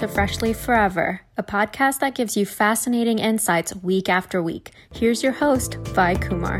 to 0.00 0.08
Fresh 0.08 0.40
Leaf 0.40 0.56
Forever, 0.56 1.20
a 1.36 1.42
podcast 1.42 1.98
that 1.98 2.14
gives 2.14 2.34
you 2.34 2.46
fascinating 2.46 3.18
insights 3.18 3.76
week 3.82 4.08
after 4.08 4.42
week. 4.42 4.70
Here's 4.94 5.22
your 5.22 5.32
host, 5.32 5.74
Vi 5.74 6.14
Kumar. 6.14 6.58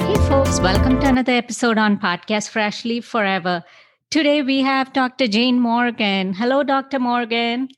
Hey, 0.00 0.14
folks, 0.28 0.60
welcome 0.60 1.00
to 1.00 1.06
another 1.08 1.32
episode 1.32 1.78
on 1.78 1.98
Podcast 1.98 2.50
Freshly 2.50 3.00
Forever. 3.00 3.64
Today 4.10 4.42
we 4.42 4.60
have 4.60 4.92
Dr. 4.92 5.26
Jayne 5.26 5.58
Morgan. 5.58 6.34
Hello, 6.34 6.62
Dr. 6.62 6.98
Morgan. 6.98 7.70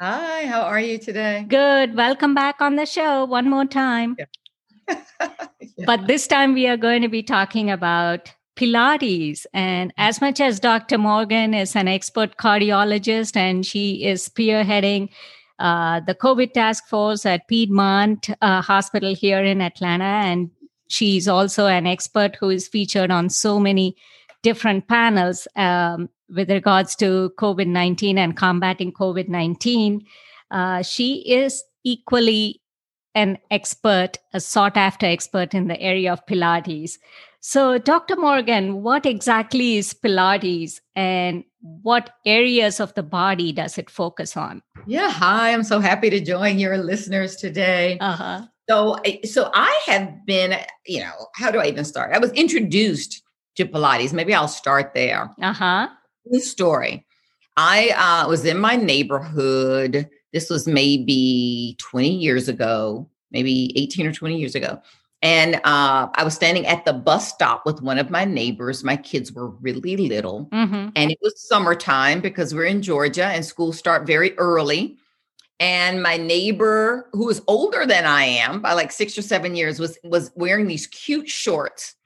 Hi, 0.00 0.46
how 0.46 0.60
are 0.60 0.78
you 0.78 0.96
today? 0.96 1.44
Good. 1.48 1.96
Welcome 1.96 2.34
back 2.34 2.60
on 2.60 2.76
the 2.76 2.86
show 2.86 3.24
one 3.24 3.50
more 3.50 3.64
time. 3.64 4.16
Yeah. 4.16 4.96
yeah. 5.60 5.86
But 5.86 6.06
this 6.06 6.28
time 6.28 6.54
we 6.54 6.68
are 6.68 6.76
going 6.76 7.02
to 7.02 7.08
be 7.08 7.24
talking 7.24 7.68
about 7.68 8.32
Pilates. 8.58 9.46
And 9.54 9.92
as 9.96 10.20
much 10.20 10.40
as 10.40 10.58
Dr. 10.58 10.98
Morgan 10.98 11.54
is 11.54 11.76
an 11.76 11.86
expert 11.86 12.36
cardiologist 12.36 13.36
and 13.36 13.64
she 13.64 14.04
is 14.04 14.28
spearheading 14.28 15.10
uh, 15.58 16.00
the 16.00 16.14
COVID 16.14 16.52
task 16.52 16.88
force 16.88 17.24
at 17.24 17.46
Piedmont 17.48 18.30
uh, 18.40 18.60
Hospital 18.62 19.14
here 19.14 19.42
in 19.42 19.60
Atlanta, 19.60 20.04
and 20.04 20.50
she's 20.88 21.26
also 21.26 21.66
an 21.66 21.86
expert 21.86 22.36
who 22.36 22.50
is 22.50 22.68
featured 22.68 23.10
on 23.10 23.28
so 23.28 23.58
many 23.58 23.96
different 24.42 24.86
panels 24.86 25.48
um, 25.56 26.08
with 26.28 26.50
regards 26.50 26.94
to 26.96 27.32
COVID 27.38 27.66
19 27.66 28.18
and 28.18 28.36
combating 28.36 28.92
COVID 28.92 29.28
19. 29.28 30.04
Uh, 30.50 30.82
she 30.82 31.28
is 31.28 31.64
equally 31.82 32.60
an 33.18 33.36
expert, 33.50 34.16
a 34.32 34.38
sought 34.38 34.76
after 34.76 35.04
expert 35.04 35.52
in 35.52 35.66
the 35.66 35.80
area 35.80 36.12
of 36.12 36.24
Pilates. 36.26 36.98
So, 37.40 37.76
Dr. 37.76 38.14
Morgan, 38.14 38.84
what 38.84 39.06
exactly 39.06 39.76
is 39.76 39.92
Pilates 39.92 40.80
and 40.94 41.42
what 41.60 42.10
areas 42.24 42.78
of 42.78 42.94
the 42.94 43.02
body 43.02 43.50
does 43.50 43.76
it 43.76 43.90
focus 43.90 44.36
on? 44.36 44.62
Yeah, 44.86 45.10
hi, 45.10 45.52
I'm 45.52 45.64
so 45.64 45.80
happy 45.80 46.10
to 46.10 46.20
join 46.20 46.60
your 46.60 46.78
listeners 46.78 47.34
today. 47.34 47.98
Uh-huh. 48.00 48.42
So, 48.70 48.98
so 49.24 49.50
I 49.52 49.80
have 49.86 50.24
been, 50.24 50.56
you 50.86 51.00
know, 51.00 51.26
how 51.34 51.50
do 51.50 51.58
I 51.58 51.66
even 51.66 51.84
start? 51.84 52.14
I 52.14 52.18
was 52.18 52.30
introduced 52.32 53.22
to 53.56 53.64
Pilates. 53.64 54.12
Maybe 54.12 54.32
I'll 54.32 54.46
start 54.46 54.92
there. 54.94 55.34
Uh 55.42 55.52
huh. 55.52 55.88
The 56.26 56.38
story. 56.38 57.04
I 57.56 57.90
uh, 57.96 58.28
was 58.28 58.44
in 58.44 58.60
my 58.60 58.76
neighborhood. 58.76 60.08
This 60.32 60.50
was 60.50 60.66
maybe 60.66 61.76
20 61.78 62.08
years 62.08 62.48
ago, 62.48 63.08
maybe 63.30 63.72
18 63.78 64.06
or 64.06 64.12
20 64.12 64.38
years 64.38 64.54
ago. 64.54 64.80
And 65.20 65.56
uh, 65.64 66.08
I 66.14 66.22
was 66.22 66.34
standing 66.34 66.66
at 66.66 66.84
the 66.84 66.92
bus 66.92 67.28
stop 67.28 67.66
with 67.66 67.82
one 67.82 67.98
of 67.98 68.08
my 68.08 68.24
neighbors. 68.24 68.84
My 68.84 68.96
kids 68.96 69.32
were 69.32 69.48
really 69.48 69.96
little, 69.96 70.46
mm-hmm. 70.52 70.90
and 70.94 71.10
it 71.10 71.18
was 71.20 71.40
summertime 71.40 72.20
because 72.20 72.54
we're 72.54 72.66
in 72.66 72.82
Georgia 72.82 73.26
and 73.26 73.44
schools 73.44 73.76
start 73.76 74.06
very 74.06 74.38
early. 74.38 74.96
And 75.58 76.04
my 76.04 76.18
neighbor, 76.18 77.08
who 77.12 77.26
was 77.26 77.42
older 77.48 77.84
than 77.84 78.04
I 78.04 78.24
am 78.24 78.62
by 78.62 78.74
like 78.74 78.92
six 78.92 79.18
or 79.18 79.22
seven 79.22 79.56
years, 79.56 79.80
was 79.80 79.98
was 80.04 80.30
wearing 80.36 80.68
these 80.68 80.86
cute 80.86 81.28
shorts, 81.28 81.96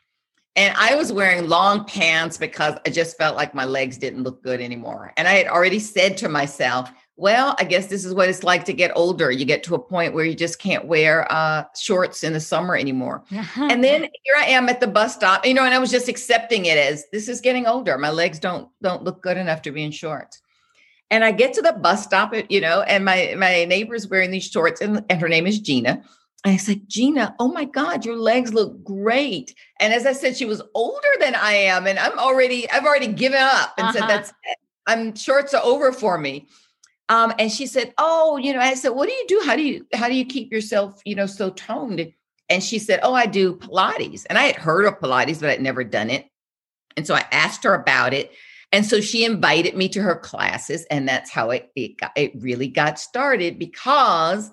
and 0.57 0.75
I 0.79 0.95
was 0.95 1.13
wearing 1.13 1.51
long 1.51 1.85
pants 1.85 2.39
because 2.39 2.79
I 2.87 2.91
just 2.91 3.19
felt 3.19 3.37
like 3.37 3.55
my 3.55 3.67
legs 3.67 3.99
didn't 3.99 4.23
look 4.23 4.43
good 4.43 4.63
anymore. 4.63 5.13
And 5.19 5.29
I 5.29 5.33
had 5.33 5.49
already 5.49 5.81
said 5.81 6.17
to 6.19 6.31
myself, 6.31 6.91
well, 7.17 7.55
I 7.59 7.65
guess 7.65 7.87
this 7.87 8.05
is 8.05 8.15
what 8.15 8.29
it's 8.29 8.43
like 8.43 8.65
to 8.65 8.73
get 8.73 8.91
older. 8.95 9.31
You 9.31 9.45
get 9.45 9.63
to 9.65 9.75
a 9.75 9.79
point 9.79 10.15
where 10.15 10.25
you 10.25 10.35
just 10.35 10.59
can't 10.59 10.87
wear 10.87 11.31
uh, 11.31 11.65
shorts 11.79 12.25
in 12.25 12.33
the 12.33 12.41
summer 12.41 12.75
anymore. 12.75 13.23
and 13.57 13.85
then 13.85 14.03
here 14.25 14.35
I 14.37 14.47
am 14.47 14.69
at 14.69 14.81
the 14.81 14.87
bus 14.87 15.15
stop, 15.15 15.47
you 15.47 15.55
know, 15.55 15.65
and 15.65 15.75
I 15.75 15.79
was 15.79 15.91
just 15.91 16.09
accepting 16.09 16.67
it 16.67 16.79
as 16.79 17.05
this 17.13 17.29
is 17.29 17.41
getting 17.41 17.67
older. 17.67 17.99
My 17.99 18.11
legs 18.11 18.39
don't 18.39 18.69
don't 18.83 19.05
look 19.05 19.23
good 19.23 19.37
enough 19.37 19.63
to 19.63 19.71
be 19.71 19.85
in 19.85 19.91
shorts. 19.91 20.41
And 21.11 21.25
I 21.25 21.33
get 21.33 21.53
to 21.55 21.63
the 21.63 21.75
bus 21.75 22.03
stop, 22.03 22.35
you 22.49 22.61
know, 22.61 22.81
and 22.83 23.05
my 23.05 23.35
my 23.37 23.67
neighbor's 23.67 24.09
wearing 24.09 24.31
these 24.31 24.47
shorts, 24.47 24.81
and, 24.81 25.05
and 25.11 25.21
her 25.21 25.29
name 25.29 25.47
is 25.47 25.61
Gina. 25.61 26.03
And 26.45 26.55
I 26.55 26.57
said, 26.57 26.89
Gina, 26.89 27.37
oh 27.39 27.53
my 27.53 27.65
God, 27.65 28.05
your 28.05 28.17
legs 28.17 28.53
look 28.53 28.83
great. 28.83 29.55
And 29.79 29.93
as 29.93 30.07
I 30.07 30.13
said, 30.13 30.37
she 30.37 30.45
was 30.45 30.61
older 30.75 31.09
than 31.21 31.37
I 31.37 31.53
am, 31.53 31.87
and 31.87 31.99
I'm 31.99 32.19
already, 32.19 32.69
I've 32.69 32.85
already 32.85 33.07
given 33.07 33.39
up 33.41 33.75
and 33.79 33.87
uh-huh. 33.87 33.93
said, 33.93 34.09
that's, 34.09 34.33
I'm 34.89 35.15
shorts 35.15 35.55
are 35.55 35.63
over 35.63 35.93
for 35.93 36.19
me. 36.19 36.49
Um, 37.13 37.35
and 37.39 37.53
she 37.53 37.67
said, 37.67 37.93
"Oh, 37.99 38.39
you 38.39 38.55
know," 38.55 38.61
I 38.61 38.73
said, 38.73 38.91
"What 38.91 39.07
do 39.07 39.15
you 39.15 39.25
do? 39.29 39.43
How 39.45 39.55
do 39.55 39.63
you 39.63 39.87
how 39.93 40.09
do 40.09 40.15
you 40.15 40.25
keep 40.25 40.51
yourself, 40.51 41.03
you 41.05 41.15
know, 41.15 41.27
so 41.27 41.51
toned?" 41.51 42.11
And 42.49 42.63
she 42.63 42.79
said, 42.79 43.01
"Oh, 43.03 43.13
I 43.13 43.27
do 43.27 43.57
Pilates." 43.57 44.25
And 44.31 44.39
I 44.39 44.45
had 44.45 44.57
heard 44.57 44.87
of 44.87 44.99
Pilates, 44.99 45.39
but 45.41 45.51
I'd 45.51 45.61
never 45.61 45.85
done 45.85 46.09
it. 46.09 46.27
And 46.97 47.07
so 47.07 47.15
I 47.15 47.27
asked 47.31 47.65
her 47.65 47.75
about 47.75 48.15
it. 48.15 48.33
And 48.73 48.87
so 48.87 49.03
she 49.03 49.27
invited 49.27 49.77
me 49.77 49.91
to 49.91 50.01
her 50.01 50.17
classes, 50.17 50.87
and 50.87 51.07
that's 51.07 51.31
how 51.31 51.51
it 51.51 51.71
it, 51.77 51.99
got, 51.99 52.13
it 52.17 52.33
really 52.35 52.69
got 52.69 52.99
started 52.99 53.59
because 53.59 54.51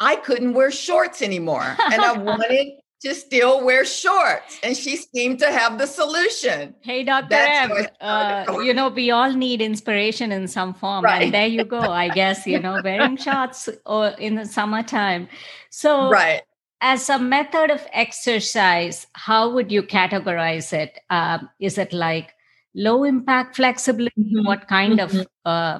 I 0.00 0.16
couldn't 0.16 0.54
wear 0.54 0.70
shorts 0.70 1.20
anymore, 1.20 1.76
and 1.78 2.00
I 2.00 2.12
wanted 2.16 2.68
to 3.02 3.14
still 3.14 3.64
wear 3.64 3.84
shorts. 3.84 4.58
And 4.62 4.76
she 4.76 4.96
seemed 4.96 5.38
to 5.40 5.50
have 5.50 5.78
the 5.78 5.86
solution. 5.86 6.74
Hey, 6.80 7.02
Dr. 7.04 7.34
M, 7.34 7.72
uh, 8.00 8.44
you 8.62 8.72
know, 8.72 8.88
we 8.88 9.10
all 9.10 9.32
need 9.32 9.60
inspiration 9.60 10.32
in 10.32 10.46
some 10.48 10.72
form. 10.72 11.04
Right. 11.04 11.24
And 11.24 11.34
there 11.34 11.46
you 11.46 11.64
go, 11.64 11.80
I 11.80 12.08
guess, 12.08 12.46
you 12.46 12.60
know, 12.60 12.80
wearing 12.82 13.16
shorts 13.26 13.68
or 13.86 14.08
in 14.18 14.36
the 14.36 14.46
summertime. 14.46 15.28
So, 15.70 16.10
right. 16.10 16.42
As 16.84 17.08
a 17.08 17.16
method 17.16 17.70
of 17.70 17.86
exercise, 17.92 19.06
how 19.12 19.50
would 19.50 19.70
you 19.70 19.84
categorize 19.84 20.72
it? 20.72 20.98
Um, 21.10 21.48
is 21.60 21.78
it 21.78 21.92
like 21.92 22.34
low 22.74 23.04
impact 23.04 23.54
flexibility? 23.54 24.12
Mm-hmm. 24.18 24.46
What 24.46 24.66
kind 24.66 24.98
mm-hmm. 24.98 25.20
of 25.20 25.26
uh, 25.44 25.78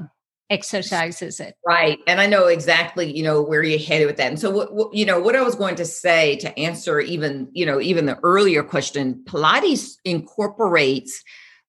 exercises 0.53 1.41
it. 1.41 1.57
Right 1.67 1.99
and 2.07 2.21
i 2.21 2.27
know 2.27 2.47
exactly 2.47 3.11
you 3.17 3.23
know 3.23 3.41
where 3.41 3.63
you're 3.63 3.79
headed 3.79 4.07
with 4.07 4.19
that 4.19 4.29
and 4.29 4.39
so 4.39 4.51
what, 4.51 4.75
what, 4.75 4.95
you 4.95 5.07
know 5.07 5.19
what 5.19 5.35
i 5.35 5.43
was 5.43 5.55
going 5.55 5.77
to 5.77 5.85
say 5.85 6.37
to 6.37 6.59
answer 6.59 7.01
even 7.01 7.49
you 7.53 7.65
know 7.65 7.81
even 7.81 8.07
the 8.07 8.19
earlier 8.23 8.63
question 8.63 9.23
pilates 9.25 9.95
incorporates 10.05 11.23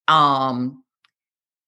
um 0.08 0.82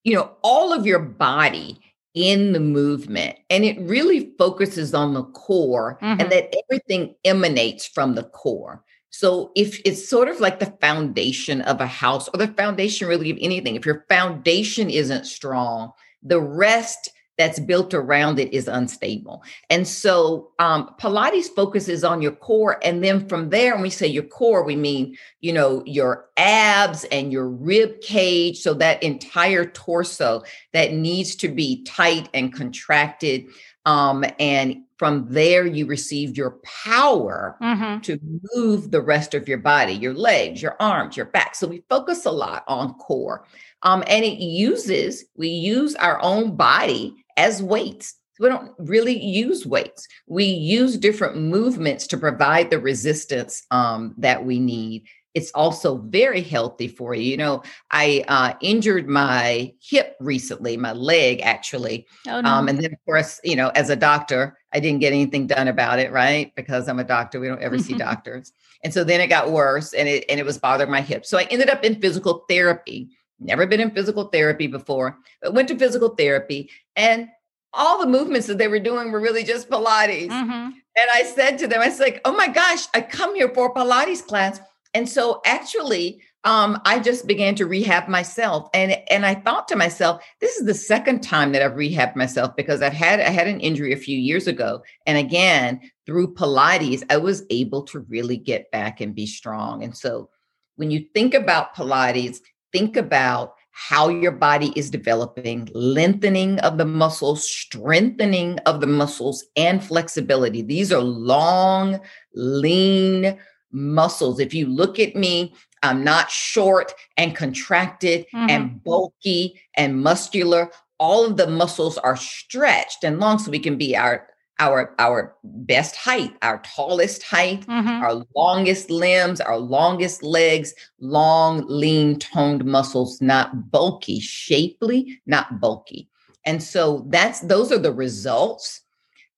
you 0.05 0.15
know 0.15 0.31
all 0.43 0.72
of 0.72 0.87
your 0.87 1.00
body 1.00 1.81
in 2.16 2.53
the 2.53 2.60
movement 2.60 3.37
and 3.50 3.62
it 3.62 3.78
really 3.78 4.32
focuses 4.38 4.94
on 4.94 5.12
the 5.12 5.22
core 5.22 5.99
mm-hmm. 6.03 6.19
and 6.19 6.32
that 6.32 6.53
everything 6.65 7.15
emanates 7.26 7.87
from 7.87 8.15
the 8.15 8.25
core. 8.25 8.82
So 9.10 9.53
if 9.55 9.81
it's 9.84 10.09
sort 10.09 10.28
of 10.28 10.41
like 10.41 10.59
the 10.59 10.75
foundation 10.81 11.60
of 11.60 11.81
a 11.81 11.87
house 11.87 12.28
or 12.28 12.38
the 12.38 12.49
foundation 12.49 13.06
really 13.06 13.31
of 13.31 13.38
anything. 13.41 13.76
If 13.76 13.84
your 13.84 14.06
foundation 14.09 14.88
isn't 14.88 15.26
strong 15.26 15.93
the 16.26 16.41
rest 16.41 17.10
that's 17.38 17.60
built 17.60 17.92
around 17.92 18.38
it 18.38 18.53
is 18.53 18.66
unstable. 18.66 19.42
And 19.69 19.87
so 19.87 20.53
um, 20.59 20.94
Pilates 20.98 21.48
focuses 21.54 22.03
on 22.03 22.22
your 22.22 22.32
core. 22.32 22.78
And 22.82 23.04
then 23.04 23.28
from 23.28 23.50
there, 23.50 23.75
when 23.75 23.82
we 23.82 23.91
say 23.91 24.06
your 24.06 24.22
core, 24.22 24.64
we 24.64 24.76
mean, 24.76 25.16
you 25.41 25.53
know, 25.53 25.82
your 25.84 26.31
abs 26.38 27.04
and 27.04 27.31
your 27.31 27.48
rib 27.48 28.00
cage. 28.00 28.60
So 28.60 28.72
that 28.75 29.03
entire 29.03 29.66
torso 29.66 30.42
that 30.72 30.94
needs 30.94 31.37
to 31.37 31.48
be 31.48 31.84
tight 31.84 32.28
and 32.32 32.54
contracted. 32.54 33.47
Um, 33.84 34.25
and 34.41 34.82
from 34.97 35.26
there, 35.28 35.66
you 35.66 35.84
receive 35.84 36.38
your 36.38 36.58
power 36.64 37.58
mm-hmm. 37.60 38.00
to 38.00 38.19
move 38.54 38.91
the 38.91 39.03
rest 39.03 39.34
of 39.34 39.47
your 39.47 39.58
body, 39.58 39.93
your 39.93 40.14
legs, 40.14 40.62
your 40.62 40.75
arms, 40.81 41.19
your 41.19 41.26
back. 41.26 41.54
So 41.54 41.69
we 41.69 41.84
focus 41.91 42.25
a 42.25 42.31
lot 42.31 42.64
on 42.66 42.94
core. 42.94 43.44
Um, 43.82 44.03
and 44.06 44.25
it 44.25 44.38
uses, 44.38 45.25
we 45.37 45.48
use 45.48 45.94
our 45.97 46.20
own 46.22 46.56
body 46.56 47.14
as 47.37 47.62
weights. 47.62 48.14
We 48.38 48.48
don't 48.48 48.72
really 48.78 49.19
use 49.19 49.66
weights. 49.66 50.06
We 50.26 50.44
use 50.44 50.98
different 50.98 51.37
movements 51.37 52.06
to 52.08 52.19
provide 52.19 52.70
the 52.70 52.78
resistance 52.78 53.64
um, 53.70 54.14
that 54.19 54.44
we 54.44 54.58
need. 54.58 55.06
It's 55.34 55.50
also 55.52 55.99
very 55.99 56.40
healthy 56.43 56.88
for 56.88 57.14
you. 57.14 57.23
You 57.23 57.37
know, 57.37 57.62
I 57.90 58.25
uh, 58.26 58.55
injured 58.62 59.06
my 59.06 59.73
hip 59.82 60.17
recently, 60.19 60.79
my 60.79 60.93
leg 60.93 61.40
actually. 61.43 62.06
Oh, 62.26 62.40
no. 62.40 62.49
um, 62.49 62.69
and 62.69 62.79
then, 62.79 62.93
of 62.93 62.99
course, 63.05 63.38
you 63.44 63.55
know, 63.55 63.69
as 63.75 63.90
a 63.90 63.96
doctor, 63.96 64.58
I 64.72 64.81
didn't 64.81 65.00
get 65.00 65.12
anything 65.12 65.46
done 65.46 65.69
about 65.69 65.99
it, 65.99 66.11
right? 66.11 66.52
Because 66.56 66.88
I'm 66.88 66.99
a 66.99 67.05
doctor. 67.05 67.38
We 67.38 67.49
don't 67.49 67.62
ever 67.62 67.79
see 67.79 67.94
doctors. 67.99 68.52
And 68.82 68.93
so 68.93 69.05
then 69.05 69.20
it 69.20 69.29
got 69.29 69.50
worse 69.50 69.93
and 69.93 70.08
it, 70.08 70.25
and 70.29 70.40
it 70.40 70.46
was 70.46 70.58
bothering 70.58 70.90
my 70.90 71.02
hip. 71.02 71.26
So 71.26 71.38
I 71.38 71.44
ended 71.44 71.69
up 71.69 71.84
in 71.84 72.00
physical 72.00 72.44
therapy 72.49 73.11
never 73.38 73.67
been 73.67 73.81
in 73.81 73.91
physical 73.91 74.25
therapy 74.25 74.67
before, 74.67 75.19
but 75.43 75.55
went 75.55 75.69
to 75.69 75.79
physical 75.79 76.11
therapy 76.11 76.71
and 76.94 77.29
all 77.77 78.00
the 78.00 78.06
movements 78.06 78.47
that 78.47 78.59
they 78.59 78.69
were 78.69 78.81
doing 78.81 79.12
were 79.12 79.21
really 79.21 79.44
just 79.44 79.69
Pilates. 79.69 80.31
Mm-hmm. 80.31 80.71
And 80.99 81.11
I 81.15 81.23
said 81.25 81.59
to 81.59 81.67
them, 81.67 81.83
I 81.83 81.88
was 81.88 82.00
like, 82.00 82.21
oh 82.25 82.35
my 82.35 82.49
gosh, 82.49 82.87
I 82.94 83.03
come 83.03 83.35
here 83.35 83.50
for 83.50 83.67
a 83.67 83.75
Pilates 83.75 84.27
class. 84.27 84.61
And 84.94 85.06
so 85.06 85.43
actually, 85.44 86.23
um, 86.44 86.81
I 86.87 87.00
just 87.00 87.27
began 87.27 87.55
to 87.56 87.67
rehab 87.67 88.09
myself. 88.09 88.71
And, 88.73 88.97
and 89.11 89.27
I 89.27 89.35
thought 89.35 89.69
to 89.69 89.77
myself, 89.77 90.25
this 90.41 90.56
is 90.56 90.65
the 90.65 90.75
second 90.75 91.23
time 91.23 91.53
that 91.53 91.61
I've 91.61 91.73
rehabbed 91.73 92.17
myself 92.17 92.56
because 92.56 92.81
I've 92.81 92.94
had 92.94 93.21
I 93.21 93.29
had 93.29 93.47
an 93.47 93.61
injury 93.61 93.93
a 93.93 93.99
few 93.99 94.17
years 94.17 94.47
ago. 94.47 94.82
And 95.05 95.19
again, 95.19 95.81
through 96.06 96.35
Pilates, 96.35 97.03
I 97.11 97.19
was 97.19 97.44
able 97.50 97.82
to 97.87 98.00
really 98.09 98.39
get 98.39 98.71
back 98.71 99.00
and 99.00 99.15
be 99.15 99.27
strong. 99.27 99.82
And 99.82 99.94
so 99.94 100.31
when 100.77 100.91
you 100.91 101.05
think 101.15 101.35
about 101.35 101.75
Pilates, 101.75 102.39
think 102.73 102.97
about 102.97 103.55
how 103.71 104.09
your 104.09 104.33
body 104.33 104.73
is 104.75 104.91
developing, 104.91 105.69
lengthening 105.75 106.59
of 106.61 106.79
the 106.79 106.87
muscles, 106.87 107.47
strengthening 107.47 108.59
of 108.61 108.81
the 108.81 108.87
muscles, 108.87 109.45
and 109.55 109.85
flexibility. 109.85 110.63
These 110.63 110.91
are 110.93 111.03
long, 111.03 112.01
lean 112.35 113.39
muscles. 113.73 114.41
If 114.41 114.55
you 114.55 114.67
look 114.67 114.99
at 114.99 115.15
me, 115.15 115.55
I'm 115.83 116.03
not 116.03 116.31
short 116.31 116.95
and 117.19 117.37
contracted 117.37 118.25
mm-hmm. 118.35 118.49
and 118.49 118.83
bulky 118.83 119.61
and 119.77 120.03
muscular. 120.03 120.71
All 120.99 121.27
of 121.27 121.37
the 121.37 121.47
muscles 121.47 121.99
are 121.99 122.17
stretched 122.17 123.05
and 123.05 123.21
long 123.21 123.39
so 123.39 123.51
we 123.51 123.59
can 123.59 123.77
be 123.77 123.95
our 123.95 124.27
our 124.58 124.94
our 124.99 125.35
best 125.44 125.97
height 125.97 126.35
our 126.43 126.62
tallest 126.64 127.23
height 127.23 127.67
mm-hmm. 127.67 127.88
our 127.88 128.25
longest 128.35 128.91
limbs 128.91 129.41
our 129.41 129.58
longest 129.58 130.23
legs 130.23 130.75
long 130.99 131.64
lean 131.67 132.19
toned 132.19 132.64
muscles 132.64 133.20
not 133.20 133.70
bulky 133.70 134.20
shapely 134.20 135.20
not 135.26 135.61
bulky. 135.61 136.08
And 136.44 136.62
so 136.62 137.05
that's 137.08 137.41
those 137.41 137.73
are 137.73 137.79
the 137.79 137.93
results. 137.93 138.82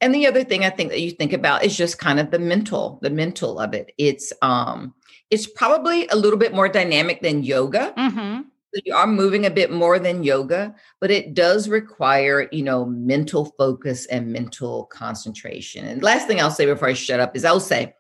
And 0.00 0.15
the 0.15 0.26
other 0.26 0.44
thing 0.44 0.65
i 0.65 0.70
think 0.70 0.91
that 0.91 1.00
you 1.00 1.11
think 1.11 1.32
about 1.32 1.65
is 1.65 1.76
just 1.76 1.99
kind 1.99 2.20
of 2.20 2.31
the 2.31 2.38
mental 2.38 2.99
the 3.03 3.11
mental 3.11 3.59
of 3.59 3.75
it. 3.75 3.93
It's 3.99 4.32
um 4.43 4.94
it's 5.31 5.47
probably 5.47 6.06
a 6.09 6.17
little 6.17 6.38
bit 6.38 6.55
more 6.55 6.69
dynamic 6.69 7.23
than 7.23 7.43
yoga. 7.43 7.93
Mm-hmm 7.97 8.41
you 8.85 8.94
are 8.94 9.06
moving 9.06 9.47
a 9.47 9.50
bit 9.50 9.70
more 9.70 9.99
than 9.99 10.23
yoga, 10.23 10.75
but 11.00 11.11
it 11.11 11.35
does 11.35 11.69
require, 11.69 12.49
you 12.53 12.62
know, 12.62 12.85
mental 12.85 13.47
focus 13.59 14.06
and 14.06 14.32
mental 14.32 14.85
concentration. 14.87 15.85
And 15.87 16.03
last 16.03 16.26
thing 16.26 16.41
I'll 16.41 16.50
say 16.50 16.67
before 16.67 16.88
I 16.88 16.93
shut 16.94 17.20
up 17.20 17.37
is 17.37 17.44
I'll 17.44 17.61
say, 17.61 17.94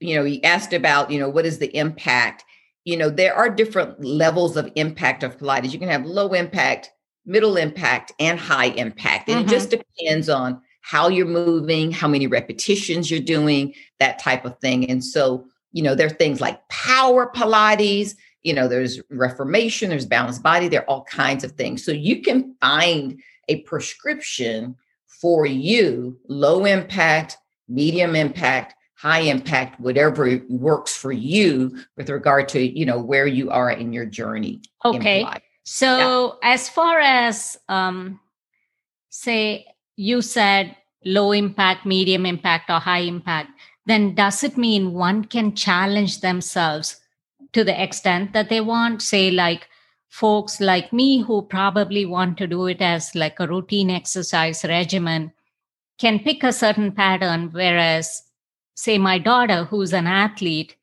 you 0.00 0.14
know, 0.14 0.24
you 0.24 0.40
asked 0.42 0.72
about, 0.72 1.10
you 1.10 1.18
know, 1.18 1.28
what 1.28 1.46
is 1.46 1.58
the 1.58 1.74
impact? 1.76 2.44
You 2.84 2.96
know, 2.96 3.10
there 3.10 3.34
are 3.34 3.50
different 3.50 4.02
levels 4.02 4.56
of 4.56 4.70
impact 4.74 5.22
of 5.22 5.36
Pilates. 5.36 5.72
You 5.72 5.78
can 5.78 5.88
have 5.88 6.06
low 6.06 6.32
impact, 6.32 6.90
middle 7.26 7.56
impact, 7.56 8.12
and 8.18 8.38
high 8.38 8.66
impact. 8.66 9.28
And 9.28 9.40
mm-hmm. 9.40 9.48
it 9.48 9.50
just 9.50 9.70
depends 9.70 10.28
on 10.28 10.62
how 10.80 11.08
you're 11.08 11.26
moving, 11.26 11.90
how 11.90 12.08
many 12.08 12.26
repetitions 12.26 13.10
you're 13.10 13.20
doing, 13.20 13.74
that 13.98 14.18
type 14.18 14.44
of 14.44 14.58
thing. 14.60 14.88
And 14.88 15.04
so, 15.04 15.44
you 15.72 15.82
know, 15.82 15.94
there 15.94 16.06
are 16.06 16.10
things 16.10 16.40
like 16.40 16.66
power 16.70 17.30
Pilates 17.34 18.14
you 18.48 18.54
know 18.54 18.66
there's 18.66 19.00
reformation 19.10 19.90
there's 19.90 20.06
balanced 20.06 20.42
body 20.42 20.68
there 20.68 20.80
are 20.80 20.90
all 20.90 21.04
kinds 21.04 21.44
of 21.44 21.52
things. 21.52 21.84
So 21.84 21.92
you 21.92 22.22
can 22.22 22.56
find 22.62 23.20
a 23.48 23.60
prescription 23.60 24.74
for 25.06 25.44
you 25.44 26.18
low 26.28 26.64
impact 26.64 27.36
medium 27.68 28.16
impact 28.16 28.74
high 28.94 29.20
impact 29.20 29.78
whatever 29.80 30.40
works 30.48 30.96
for 30.96 31.12
you 31.12 31.76
with 31.96 32.08
regard 32.08 32.48
to 32.48 32.60
you 32.60 32.86
know 32.86 32.98
where 32.98 33.26
you 33.26 33.50
are 33.50 33.70
in 33.70 33.92
your 33.92 34.06
journey 34.06 34.60
okay. 34.84 35.26
so 35.64 36.38
yeah. 36.42 36.54
as 36.54 36.68
far 36.68 36.98
as 36.98 37.58
um 37.68 38.18
say 39.10 39.66
you 39.96 40.22
said 40.22 40.74
low 41.04 41.32
impact 41.32 41.84
medium 41.84 42.24
impact 42.26 42.70
or 42.70 42.80
high 42.80 43.06
impact 43.14 43.50
then 43.86 44.14
does 44.14 44.42
it 44.42 44.56
mean 44.56 44.92
one 44.92 45.24
can 45.24 45.54
challenge 45.54 46.20
themselves 46.20 47.00
to 47.52 47.64
the 47.64 47.82
extent 47.82 48.32
that 48.32 48.48
they 48.48 48.60
want 48.60 49.02
say 49.02 49.30
like 49.30 49.68
folks 50.08 50.60
like 50.60 50.92
me 50.92 51.22
who 51.22 51.42
probably 51.42 52.06
want 52.06 52.38
to 52.38 52.46
do 52.46 52.66
it 52.66 52.80
as 52.80 53.14
like 53.14 53.38
a 53.40 53.46
routine 53.46 53.90
exercise 53.90 54.64
regimen 54.64 55.32
can 55.98 56.18
pick 56.18 56.42
a 56.42 56.52
certain 56.52 56.92
pattern 56.92 57.48
whereas 57.52 58.22
say 58.74 58.96
my 58.98 59.18
daughter 59.18 59.64
who's 59.64 59.92
an 59.92 60.06
athlete 60.06 60.76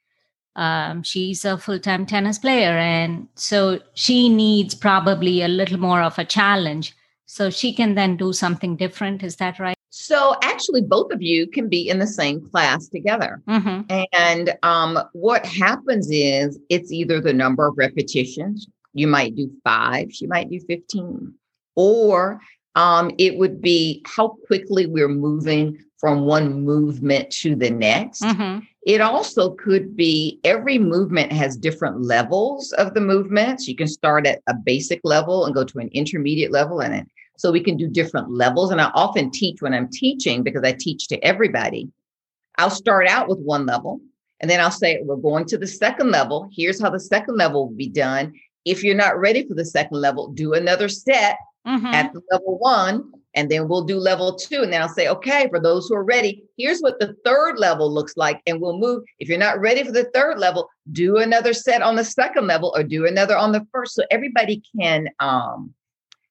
um, 0.55 1.03
she's 1.03 1.43
a 1.43 1.57
full-time 1.57 2.05
tennis 2.05 2.39
player 2.39 2.77
and 2.77 3.27
so 3.35 3.79
she 3.93 4.29
needs 4.29 4.73
probably 4.73 5.41
a 5.41 5.47
little 5.47 5.79
more 5.79 6.01
of 6.01 6.17
a 6.17 6.25
challenge. 6.25 6.95
So 7.25 7.49
she 7.49 7.73
can 7.73 7.95
then 7.95 8.17
do 8.17 8.31
something 8.31 8.75
different 8.77 9.23
is 9.23 9.35
that 9.37 9.59
right 9.59 9.74
so 9.97 10.35
actually, 10.43 10.81
both 10.81 11.13
of 11.13 11.21
you 11.21 11.47
can 11.47 11.69
be 11.69 11.87
in 11.87 11.99
the 11.99 12.05
same 12.05 12.45
class 12.49 12.89
together. 12.89 13.41
Mm-hmm. 13.47 14.03
And 14.11 14.57
um, 14.61 14.99
what 15.13 15.45
happens 15.45 16.09
is 16.11 16.59
it's 16.67 16.91
either 16.91 17.21
the 17.21 17.31
number 17.31 17.65
of 17.65 17.77
repetitions, 17.77 18.67
you 18.91 19.07
might 19.07 19.37
do 19.37 19.49
five, 19.63 20.11
she 20.11 20.27
might 20.27 20.49
do 20.49 20.59
15, 20.59 21.33
or 21.75 22.41
um, 22.75 23.09
it 23.17 23.37
would 23.37 23.61
be 23.61 24.03
how 24.05 24.35
quickly 24.47 24.85
we're 24.85 25.07
moving 25.07 25.81
from 25.97 26.25
one 26.25 26.65
movement 26.65 27.31
to 27.31 27.55
the 27.55 27.69
next. 27.69 28.21
Mm-hmm. 28.21 28.65
It 28.85 28.99
also 28.99 29.51
could 29.51 29.95
be 29.95 30.41
every 30.43 30.77
movement 30.77 31.31
has 31.31 31.55
different 31.55 32.01
levels 32.01 32.73
of 32.73 32.93
the 32.95 33.01
movements. 33.01 33.65
You 33.65 33.77
can 33.77 33.87
start 33.87 34.27
at 34.27 34.41
a 34.47 34.55
basic 34.55 34.99
level 35.05 35.45
and 35.45 35.55
go 35.55 35.63
to 35.63 35.79
an 35.79 35.87
intermediate 35.93 36.51
level 36.51 36.81
and 36.81 36.93
an 36.93 37.09
so 37.37 37.51
we 37.51 37.63
can 37.63 37.77
do 37.77 37.87
different 37.87 38.31
levels. 38.31 38.71
And 38.71 38.81
I 38.81 38.91
often 38.93 39.31
teach 39.31 39.61
when 39.61 39.73
I'm 39.73 39.89
teaching 39.89 40.43
because 40.43 40.63
I 40.63 40.73
teach 40.73 41.07
to 41.09 41.23
everybody. 41.23 41.89
I'll 42.57 42.69
start 42.69 43.07
out 43.07 43.27
with 43.27 43.39
one 43.39 43.65
level 43.65 43.99
and 44.39 44.49
then 44.49 44.59
I'll 44.59 44.71
say, 44.71 45.01
we're 45.03 45.15
going 45.15 45.45
to 45.45 45.57
the 45.57 45.67
second 45.67 46.11
level. 46.11 46.49
Here's 46.53 46.81
how 46.81 46.89
the 46.89 46.99
second 46.99 47.37
level 47.37 47.67
will 47.67 47.75
be 47.75 47.89
done. 47.89 48.33
If 48.65 48.83
you're 48.83 48.95
not 48.95 49.19
ready 49.19 49.47
for 49.47 49.53
the 49.53 49.65
second 49.65 49.97
level, 49.99 50.29
do 50.29 50.53
another 50.53 50.89
set 50.89 51.37
mm-hmm. 51.67 51.85
at 51.85 52.13
level 52.31 52.57
one, 52.57 53.11
and 53.35 53.49
then 53.51 53.67
we'll 53.67 53.83
do 53.83 53.97
level 53.97 54.33
two. 54.35 54.61
And 54.61 54.73
then 54.73 54.81
I'll 54.81 54.89
say, 54.89 55.07
okay, 55.07 55.47
for 55.49 55.59
those 55.59 55.87
who 55.87 55.95
are 55.95 56.03
ready, 56.03 56.43
here's 56.57 56.79
what 56.79 56.99
the 56.99 57.15
third 57.23 57.59
level 57.59 57.93
looks 57.93 58.17
like. 58.17 58.41
And 58.47 58.59
we'll 58.59 58.79
move. 58.79 59.03
If 59.19 59.29
you're 59.29 59.37
not 59.37 59.59
ready 59.59 59.83
for 59.83 59.91
the 59.91 60.09
third 60.13 60.39
level, 60.39 60.69
do 60.91 61.17
another 61.17 61.53
set 61.53 61.81
on 61.81 61.95
the 61.95 62.03
second 62.03 62.47
level 62.47 62.73
or 62.75 62.83
do 62.83 63.05
another 63.05 63.37
on 63.37 63.51
the 63.51 63.65
first. 63.71 63.93
So 63.93 64.03
everybody 64.09 64.63
can 64.79 65.09
um, 65.19 65.73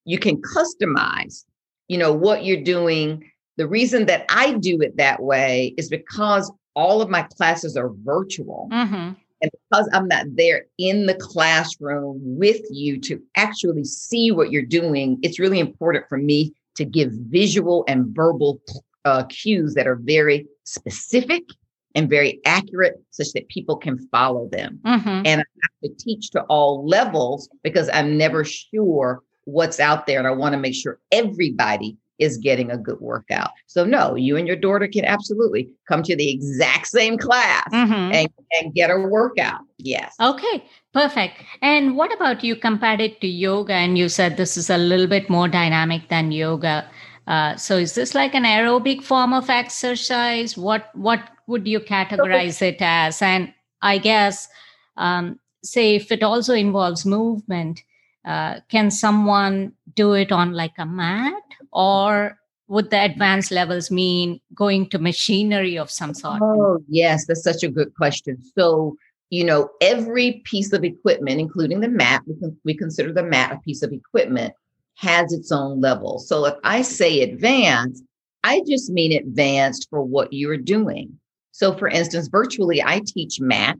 you 0.04 0.18
can 0.18 0.40
customize 0.42 1.44
you 1.88 1.98
know 1.98 2.12
what 2.12 2.44
you're 2.44 2.62
doing 2.62 3.22
the 3.56 3.66
reason 3.66 4.06
that 4.06 4.24
i 4.28 4.52
do 4.52 4.80
it 4.80 4.96
that 4.96 5.22
way 5.22 5.74
is 5.76 5.88
because 5.88 6.52
all 6.74 7.00
of 7.00 7.10
my 7.10 7.22
classes 7.36 7.76
are 7.76 7.90
virtual 8.04 8.68
mm-hmm. 8.72 9.12
and 9.42 9.50
because 9.50 9.88
i'm 9.92 10.08
not 10.08 10.26
there 10.30 10.64
in 10.78 11.06
the 11.06 11.14
classroom 11.14 12.20
with 12.22 12.60
you 12.70 12.98
to 12.98 13.20
actually 13.36 13.84
see 13.84 14.30
what 14.30 14.50
you're 14.50 14.62
doing 14.62 15.18
it's 15.22 15.38
really 15.38 15.58
important 15.58 16.04
for 16.08 16.18
me 16.18 16.52
to 16.74 16.84
give 16.84 17.10
visual 17.12 17.84
and 17.86 18.06
verbal 18.14 18.60
uh, 19.04 19.24
cues 19.24 19.74
that 19.74 19.86
are 19.86 19.96
very 19.96 20.46
specific 20.64 21.44
and 21.94 22.10
very 22.10 22.40
accurate 22.44 23.00
such 23.10 23.32
that 23.34 23.48
people 23.48 23.76
can 23.76 23.98
follow 24.08 24.48
them. 24.48 24.80
Mm-hmm. 24.84 25.22
And 25.24 25.40
I 25.40 25.44
have 25.62 25.96
to 25.96 26.04
teach 26.04 26.30
to 26.30 26.42
all 26.44 26.86
levels 26.86 27.48
because 27.62 27.88
I'm 27.92 28.16
never 28.16 28.44
sure 28.44 29.22
what's 29.44 29.80
out 29.80 30.06
there. 30.06 30.18
And 30.18 30.28
I 30.28 30.32
want 30.32 30.52
to 30.54 30.58
make 30.58 30.74
sure 30.74 30.98
everybody 31.12 31.96
is 32.18 32.36
getting 32.36 32.70
a 32.70 32.78
good 32.78 33.00
workout. 33.00 33.50
So 33.66 33.84
no, 33.84 34.14
you 34.14 34.36
and 34.36 34.46
your 34.46 34.56
daughter 34.56 34.86
can 34.86 35.04
absolutely 35.04 35.68
come 35.88 36.02
to 36.04 36.14
the 36.14 36.30
exact 36.30 36.86
same 36.86 37.18
class 37.18 37.68
mm-hmm. 37.72 38.12
and, 38.14 38.28
and 38.60 38.74
get 38.74 38.90
a 38.90 38.98
workout. 38.98 39.60
Yes. 39.78 40.14
Okay, 40.20 40.64
perfect. 40.92 41.42
And 41.60 41.96
what 41.96 42.14
about 42.14 42.44
you 42.44 42.54
compared 42.54 43.00
it 43.00 43.20
to 43.20 43.26
yoga? 43.26 43.74
And 43.74 43.98
you 43.98 44.08
said 44.08 44.36
this 44.36 44.56
is 44.56 44.70
a 44.70 44.78
little 44.78 45.08
bit 45.08 45.28
more 45.28 45.48
dynamic 45.48 46.08
than 46.08 46.30
yoga. 46.30 46.88
Uh, 47.26 47.56
so 47.56 47.76
is 47.76 47.94
this 47.94 48.14
like 48.14 48.34
an 48.34 48.44
aerobic 48.44 49.02
form 49.02 49.32
of 49.32 49.50
exercise? 49.50 50.56
What 50.56 50.90
what 50.94 51.20
would 51.46 51.66
you 51.66 51.80
categorize 51.80 52.62
it 52.62 52.76
as? 52.80 53.22
And 53.22 53.52
I 53.82 53.98
guess 53.98 54.48
um, 54.96 55.40
say 55.62 55.96
if 55.96 56.12
it 56.12 56.22
also 56.22 56.54
involves 56.54 57.04
movement, 57.06 57.82
uh, 58.24 58.60
can 58.68 58.90
someone 58.90 59.72
do 59.94 60.14
it 60.14 60.32
on 60.32 60.52
like 60.52 60.74
a 60.78 60.86
mat? 60.86 61.42
Or 61.72 62.38
would 62.68 62.90
the 62.90 63.04
advanced 63.04 63.50
levels 63.50 63.90
mean 63.90 64.40
going 64.54 64.88
to 64.90 64.98
machinery 64.98 65.76
of 65.76 65.90
some 65.90 66.14
sort? 66.14 66.40
Oh 66.42 66.78
yes 66.88 67.26
that's 67.26 67.42
such 67.42 67.62
a 67.62 67.68
good 67.68 67.94
question. 67.94 68.38
So 68.56 68.96
you 69.30 69.44
know 69.44 69.70
every 69.80 70.42
piece 70.44 70.72
of 70.72 70.84
equipment 70.84 71.40
including 71.40 71.80
the 71.80 71.88
mat 71.88 72.22
we, 72.26 72.38
can, 72.38 72.56
we 72.64 72.74
consider 72.76 73.12
the 73.12 73.22
mat 73.22 73.52
a 73.52 73.58
piece 73.60 73.82
of 73.82 73.92
equipment 73.92 74.54
has 74.96 75.32
its 75.32 75.50
own 75.50 75.80
level. 75.80 76.18
So 76.18 76.46
if 76.46 76.54
i 76.64 76.82
say 76.82 77.20
advanced 77.22 78.02
i 78.44 78.62
just 78.68 78.90
mean 78.90 79.12
advanced 79.12 79.88
for 79.90 80.02
what 80.02 80.32
you're 80.32 80.56
doing. 80.56 81.18
So 81.52 81.76
for 81.76 81.88
instance 81.88 82.28
virtually 82.28 82.82
i 82.82 83.00
teach 83.04 83.40
mat 83.40 83.78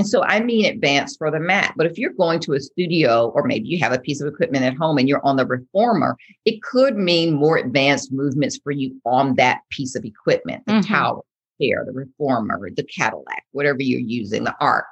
and 0.00 0.08
so 0.08 0.22
I 0.22 0.40
mean 0.40 0.64
advanced 0.64 1.18
for 1.18 1.30
the 1.30 1.38
mat. 1.38 1.74
But 1.76 1.84
if 1.84 1.98
you're 1.98 2.14
going 2.14 2.40
to 2.40 2.54
a 2.54 2.60
studio 2.60 3.28
or 3.34 3.44
maybe 3.44 3.68
you 3.68 3.78
have 3.80 3.92
a 3.92 3.98
piece 3.98 4.22
of 4.22 4.32
equipment 4.32 4.64
at 4.64 4.74
home 4.74 4.96
and 4.96 5.06
you're 5.06 5.24
on 5.26 5.36
the 5.36 5.44
reformer, 5.44 6.16
it 6.46 6.62
could 6.62 6.96
mean 6.96 7.34
more 7.34 7.58
advanced 7.58 8.10
movements 8.10 8.58
for 8.64 8.72
you 8.72 8.98
on 9.04 9.34
that 9.34 9.60
piece 9.68 9.94
of 9.94 10.06
equipment, 10.06 10.64
the 10.64 10.72
mm-hmm. 10.72 10.90
tower, 10.90 11.20
chair, 11.60 11.84
the 11.84 11.92
reformer, 11.92 12.70
the 12.74 12.82
Cadillac, 12.82 13.44
whatever 13.52 13.82
you're 13.82 14.00
using, 14.00 14.44
the 14.44 14.54
arc. 14.58 14.86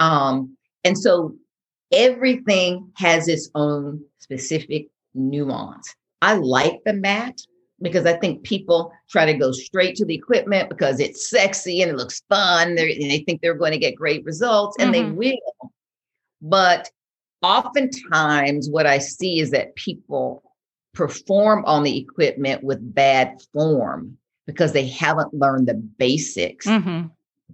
Um, 0.00 0.56
and 0.82 0.98
so 0.98 1.36
everything 1.92 2.90
has 2.96 3.28
its 3.28 3.48
own 3.54 4.02
specific 4.18 4.88
nuance. 5.14 5.94
I 6.22 6.34
like 6.34 6.80
the 6.84 6.94
mat 6.94 7.38
because 7.82 8.06
I 8.06 8.14
think 8.14 8.42
people 8.42 8.92
try 9.08 9.26
to 9.26 9.34
go 9.34 9.52
straight 9.52 9.96
to 9.96 10.04
the 10.04 10.14
equipment 10.14 10.68
because 10.68 11.00
it's 11.00 11.30
sexy 11.30 11.82
and 11.82 11.90
it 11.90 11.96
looks 11.96 12.22
fun. 12.28 12.68
and 12.68 12.78
they 12.78 13.24
think 13.26 13.40
they're 13.40 13.54
going 13.54 13.72
to 13.72 13.78
get 13.78 13.96
great 13.96 14.24
results, 14.24 14.76
and 14.78 14.94
mm-hmm. 14.94 15.10
they 15.10 15.32
will. 15.32 15.72
But 16.42 16.90
oftentimes 17.42 18.68
what 18.68 18.86
I 18.86 18.98
see 18.98 19.40
is 19.40 19.50
that 19.50 19.74
people 19.76 20.42
perform 20.92 21.64
on 21.66 21.82
the 21.82 21.98
equipment 21.98 22.62
with 22.62 22.94
bad 22.94 23.40
form 23.52 24.18
because 24.46 24.72
they 24.72 24.86
haven't 24.86 25.32
learned 25.32 25.68
the 25.68 25.74
basics, 25.74 26.66
mm-hmm. 26.66 27.06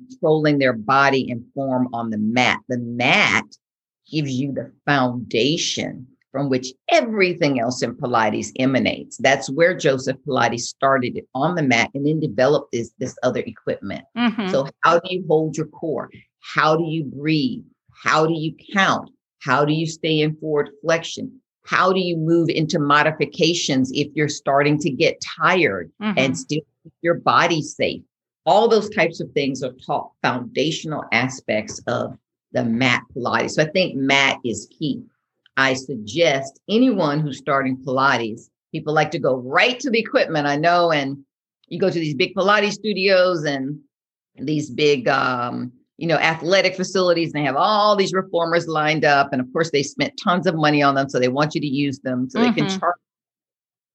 controlling 0.09 0.59
their 0.59 0.73
body 0.73 1.30
and 1.30 1.45
form 1.54 1.88
on 1.92 2.11
the 2.11 2.18
mat. 2.18 2.61
The 2.68 2.78
mat 2.78 3.45
gives 4.11 4.30
you 4.30 4.52
the 4.52 4.73
foundation 4.87 6.06
from 6.37 6.50
which 6.50 6.75
everything 6.90 7.61
else 7.61 7.81
in 7.81 7.95
Pilates 7.95 8.52
emanates. 8.59 9.16
That's 9.16 9.49
where 9.49 9.75
Joseph 9.75 10.19
Pilates 10.28 10.61
started 10.61 11.16
it 11.16 11.26
on 11.35 11.55
the 11.55 11.62
mat 11.62 11.88
and 11.95 12.07
then 12.07 12.21
developed 12.21 12.73
this, 12.73 12.90
this 12.99 13.16
other 13.23 13.40
equipment. 13.40 14.05
Mm-hmm. 14.19 14.50
So, 14.50 14.69
how 14.83 14.99
do 14.99 15.09
you 15.09 15.25
hold 15.26 15.57
your 15.57 15.69
core? 15.69 16.11
How 16.40 16.76
do 16.76 16.85
you 16.85 17.05
breathe? 17.05 17.64
How 17.90 18.26
do 18.26 18.35
you 18.35 18.55
count? 18.75 19.09
How 19.38 19.64
do 19.64 19.73
you 19.73 19.87
stay 19.87 20.21
in 20.21 20.37
forward 20.37 20.69
flexion? 20.83 21.40
How 21.64 21.90
do 21.90 22.00
you 22.00 22.19
move 22.19 22.50
into 22.50 22.78
modifications 22.78 23.90
if 23.95 24.09
you're 24.14 24.28
starting 24.28 24.78
to 24.81 24.90
get 24.90 25.19
tired 25.38 25.90
mm-hmm. 26.02 26.19
and 26.19 26.37
still 26.37 26.61
keep 26.83 26.93
your 27.00 27.14
body 27.14 27.62
safe? 27.62 28.02
All 28.45 28.69
those 28.69 28.90
types 28.90 29.21
of 29.21 29.33
things 29.33 29.62
are 29.62 29.73
taught 29.87 30.11
foundational 30.23 31.05
aspects 31.12 31.81
of 31.87 32.19
the 32.52 32.62
mat 32.62 33.05
Pilates. 33.16 33.52
So 33.52 33.62
I 33.62 33.71
think 33.71 33.97
mat 33.97 34.38
is 34.45 34.69
key. 34.78 35.02
I 35.56 35.75
suggest 35.75 36.60
anyone 36.68 37.20
who's 37.20 37.38
starting 37.38 37.76
Pilates, 37.78 38.48
people 38.72 38.92
like 38.92 39.10
to 39.12 39.18
go 39.18 39.36
right 39.36 39.78
to 39.80 39.90
the 39.90 39.98
equipment. 39.98 40.46
I 40.46 40.56
know, 40.56 40.92
and 40.92 41.25
you 41.68 41.80
go 41.80 41.90
to 41.90 41.98
these 41.98 42.14
big 42.14 42.34
Pilates 42.34 42.72
studios 42.72 43.44
and 43.44 43.78
these 44.36 44.70
big 44.70 45.08
um, 45.08 45.72
you 45.98 46.06
know, 46.06 46.16
athletic 46.16 46.76
facilities 46.76 47.32
and 47.32 47.42
they 47.42 47.46
have 47.46 47.56
all 47.56 47.96
these 47.96 48.12
reformers 48.12 48.68
lined 48.68 49.04
up. 49.04 49.32
And 49.32 49.40
of 49.40 49.50
course, 49.52 49.70
they 49.70 49.82
spent 49.82 50.20
tons 50.22 50.46
of 50.46 50.54
money 50.54 50.82
on 50.82 50.94
them. 50.94 51.08
So 51.08 51.18
they 51.18 51.28
want 51.28 51.54
you 51.54 51.60
to 51.60 51.66
use 51.66 52.00
them 52.00 52.28
so 52.28 52.38
mm-hmm. 52.38 52.48
they 52.48 52.54
can 52.54 52.66
mm-hmm. 52.66 52.78
charge. 52.78 52.96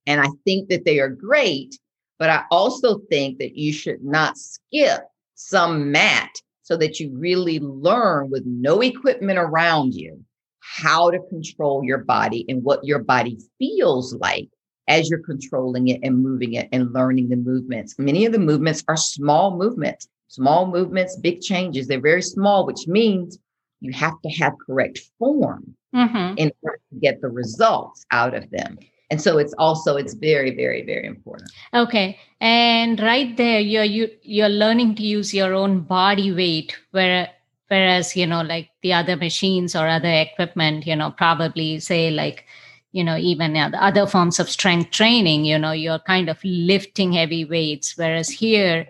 And 0.08 0.20
I 0.20 0.28
think 0.46 0.70
that 0.70 0.84
they 0.84 1.00
are 1.00 1.10
great. 1.10 1.78
But 2.18 2.30
I 2.30 2.44
also 2.52 3.00
think 3.10 3.40
that 3.40 3.56
you 3.56 3.72
should 3.74 4.04
not 4.04 4.38
skip 4.38 5.02
some 5.36 5.92
mat 5.92 6.30
so 6.64 6.78
that 6.78 7.00
you 7.00 7.12
really 7.18 7.60
learn 7.60 8.30
with 8.30 8.44
no 8.46 8.82
equipment 8.82 9.40
around 9.40 9.94
you 9.94 10.24
how 10.62 11.12
to 11.12 11.20
control 11.30 11.84
your 11.84 12.00
body 12.00 12.46
and 12.48 12.64
what 12.64 12.84
your 12.84 13.00
body 13.00 13.38
feels 13.60 14.14
like 14.16 14.50
as 14.88 15.10
you're 15.10 15.20
controlling 15.20 15.90
it 15.90 16.00
and 16.04 16.24
moving 16.24 16.54
it 16.54 16.70
and 16.72 16.94
learning 16.94 17.30
the 17.30 17.36
movements. 17.36 17.96
Many 17.98 18.26
of 18.26 18.32
the 18.32 18.40
movements 18.40 18.84
are 18.88 18.98
small 18.98 19.58
movements 19.58 20.08
Small 20.32 20.66
movements, 20.66 21.18
big 21.18 21.42
changes. 21.42 21.88
They're 21.88 22.00
very 22.00 22.22
small, 22.22 22.66
which 22.66 22.88
means 22.88 23.38
you 23.82 23.92
have 23.92 24.14
to 24.22 24.30
have 24.30 24.54
correct 24.66 25.02
form 25.20 25.76
mm-hmm. 25.94 26.38
in 26.38 26.54
order 26.62 26.80
to 26.94 27.00
get 27.02 27.20
the 27.20 27.28
results 27.28 28.06
out 28.12 28.34
of 28.34 28.50
them. 28.50 28.80
And 29.10 29.22
so 29.22 29.40
it's 29.40 29.54
also 29.58 29.98
it's 29.98 30.14
very 30.14 30.56
very 30.56 30.86
very 30.86 31.06
important. 31.06 31.52
Okay, 31.74 32.18
and 32.40 32.98
right 33.02 33.36
there 33.36 33.60
you're 33.60 33.84
you 33.84 34.10
you're 34.22 34.48
learning 34.48 34.96
to 34.96 35.04
use 35.04 35.34
your 35.34 35.54
own 35.54 35.82
body 35.82 36.32
weight, 36.32 36.80
where 36.92 37.28
whereas 37.72 38.18
you 38.18 38.28
know 38.28 38.42
like 38.42 38.70
the 38.84 38.92
other 38.92 39.16
machines 39.16 39.76
or 39.76 39.88
other 39.88 40.12
equipment, 40.12 40.86
you 40.86 40.96
know 40.96 41.12
probably 41.12 41.80
say 41.80 42.12
like 42.12 42.46
you 42.92 43.04
know 43.04 43.16
even 43.16 43.54
the 43.54 43.62
other 43.82 44.06
forms 44.06 44.40
of 44.40 44.50
strength 44.50 44.92
training, 44.92 45.46
you 45.46 45.58
know 45.58 45.72
you're 45.72 46.00
kind 46.00 46.30
of 46.30 46.38
lifting 46.44 47.14
heavy 47.14 47.46
weights, 47.46 47.98
whereas 47.98 48.30
here 48.30 48.86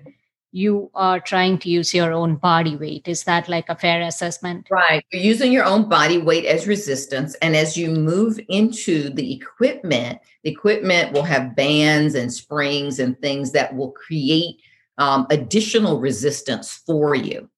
you 0.51 0.91
are 0.95 1.19
trying 1.19 1.57
to 1.59 1.69
use 1.69 1.93
your 1.93 2.11
own 2.11 2.35
body 2.35 2.75
weight. 2.75 3.07
Is 3.07 3.23
that 3.23 3.47
like 3.47 3.69
a 3.69 3.75
fair 3.75 4.01
assessment? 4.01 4.67
Right. 4.69 5.05
You're 5.11 5.21
using 5.21 5.51
your 5.51 5.63
own 5.63 5.87
body 5.87 6.17
weight 6.17 6.45
as 6.45 6.67
resistance. 6.67 7.35
And 7.35 7.55
as 7.55 7.77
you 7.77 7.89
move 7.89 8.37
into 8.49 9.09
the 9.09 9.33
equipment, 9.33 10.19
the 10.43 10.49
equipment 10.51 11.13
will 11.13 11.23
have 11.23 11.55
bands 11.55 12.15
and 12.15 12.33
springs 12.33 12.99
and 12.99 13.17
things 13.19 13.53
that 13.53 13.73
will 13.75 13.91
create 13.91 14.57
um, 14.97 15.25
additional 15.29 16.01
resistance 16.01 16.73
for 16.85 17.15
you. 17.15 17.49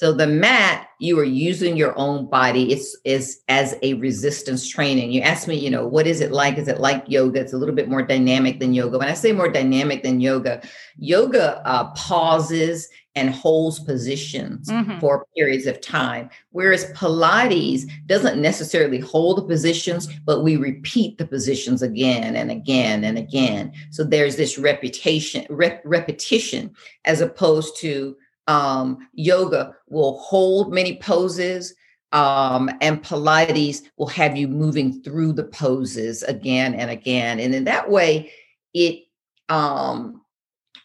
So 0.00 0.14
the 0.14 0.26
mat, 0.26 0.88
you 0.98 1.18
are 1.18 1.24
using 1.24 1.76
your 1.76 1.92
own 1.98 2.24
body. 2.24 2.72
It's 2.72 2.96
is 3.04 3.42
as 3.50 3.76
a 3.82 3.92
resistance 3.94 4.66
training. 4.66 5.12
You 5.12 5.20
ask 5.20 5.46
me, 5.46 5.56
you 5.56 5.68
know, 5.68 5.86
what 5.86 6.06
is 6.06 6.22
it 6.22 6.32
like? 6.32 6.56
Is 6.56 6.68
it 6.68 6.80
like 6.80 7.04
yoga? 7.06 7.40
It's 7.40 7.52
a 7.52 7.58
little 7.58 7.74
bit 7.74 7.90
more 7.90 8.00
dynamic 8.00 8.60
than 8.60 8.72
yoga. 8.72 8.96
When 8.96 9.08
I 9.08 9.12
say 9.12 9.32
more 9.32 9.50
dynamic 9.50 10.02
than 10.02 10.18
yoga, 10.18 10.62
yoga 10.96 11.60
uh, 11.66 11.92
pauses 11.92 12.88
and 13.14 13.28
holds 13.28 13.78
positions 13.78 14.70
mm-hmm. 14.70 14.98
for 15.00 15.26
periods 15.36 15.66
of 15.66 15.82
time, 15.82 16.30
whereas 16.52 16.90
Pilates 16.92 17.82
doesn't 18.06 18.40
necessarily 18.40 19.00
hold 19.00 19.36
the 19.36 19.42
positions, 19.42 20.08
but 20.24 20.42
we 20.42 20.56
repeat 20.56 21.18
the 21.18 21.26
positions 21.26 21.82
again 21.82 22.36
and 22.36 22.50
again 22.50 23.04
and 23.04 23.18
again. 23.18 23.70
So 23.90 24.04
there's 24.04 24.36
this 24.36 24.56
repetition, 24.56 25.44
rep- 25.50 25.82
repetition, 25.84 26.74
as 27.04 27.20
opposed 27.20 27.76
to 27.80 28.16
um, 28.50 29.08
yoga 29.12 29.76
will 29.88 30.18
hold 30.18 30.74
many 30.74 30.98
poses, 30.98 31.72
um, 32.10 32.68
and 32.80 33.00
Pilates 33.00 33.82
will 33.96 34.08
have 34.08 34.36
you 34.36 34.48
moving 34.48 35.00
through 35.02 35.34
the 35.34 35.44
poses 35.44 36.24
again 36.24 36.74
and 36.74 36.90
again. 36.90 37.38
And 37.38 37.54
in 37.54 37.64
that 37.64 37.88
way, 37.88 38.32
it 38.74 39.04
um, 39.48 40.22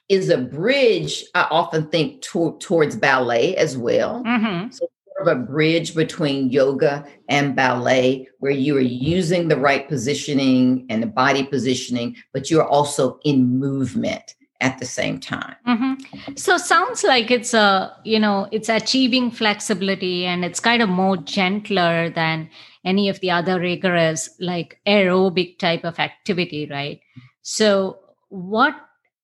is 0.09 0.29
a 0.29 0.37
bridge, 0.37 1.25
I 1.33 1.47
often 1.49 1.87
think, 1.87 2.21
to- 2.21 2.57
towards 2.59 2.95
ballet 2.95 3.55
as 3.55 3.75
well. 3.75 4.23
Mm-hmm. 4.23 4.69
So, 4.69 4.87
sort 5.17 5.27
of 5.27 5.39
a 5.39 5.43
bridge 5.43 5.95
between 5.95 6.51
yoga 6.51 7.03
and 7.29 7.55
ballet, 7.55 8.27
where 8.37 8.51
you 8.51 8.77
are 8.77 8.81
using 8.81 9.47
the 9.47 9.57
right 9.57 9.89
positioning 9.89 10.85
and 10.89 11.01
the 11.01 11.07
body 11.07 11.43
positioning, 11.43 12.15
but 12.31 12.51
you're 12.51 12.67
also 12.67 13.19
in 13.23 13.57
movement 13.57 14.35
at 14.61 14.79
the 14.79 14.85
same 14.85 15.19
time. 15.19 15.55
Mm-hmm. 15.67 16.35
So 16.35 16.57
sounds 16.57 17.03
like 17.03 17.29
it's 17.29 17.53
a 17.53 17.95
you 18.03 18.19
know 18.19 18.47
it's 18.51 18.69
achieving 18.69 19.31
flexibility 19.31 20.25
and 20.25 20.45
it's 20.45 20.59
kind 20.59 20.81
of 20.81 20.89
more 20.89 21.17
gentler 21.17 22.09
than 22.09 22.49
any 22.85 23.09
of 23.09 23.19
the 23.19 23.31
other 23.31 23.59
rigorous 23.59 24.29
like 24.39 24.79
aerobic 24.87 25.59
type 25.59 25.83
of 25.83 25.99
activity, 25.99 26.67
right? 26.69 27.01
So 27.41 27.99
what 28.29 28.75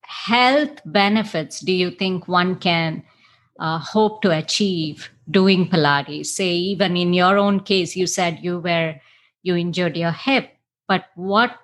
health 0.01 0.81
benefits 0.85 1.61
do 1.61 1.71
you 1.71 1.91
think 1.91 2.27
one 2.27 2.55
can 2.55 3.03
uh, 3.59 3.77
hope 3.79 4.21
to 4.23 4.31
achieve 4.31 5.09
doing 5.29 5.69
Pilates? 5.69 6.25
Say 6.25 6.49
even 6.49 6.97
in 6.97 7.13
your 7.13 7.37
own 7.37 7.61
case, 7.61 7.95
you 7.95 8.07
said 8.07 8.39
you 8.41 8.59
were 8.59 8.95
you 9.43 9.55
injured 9.55 9.95
your 9.95 10.11
hip, 10.11 10.51
but 10.87 11.05
what 11.15 11.57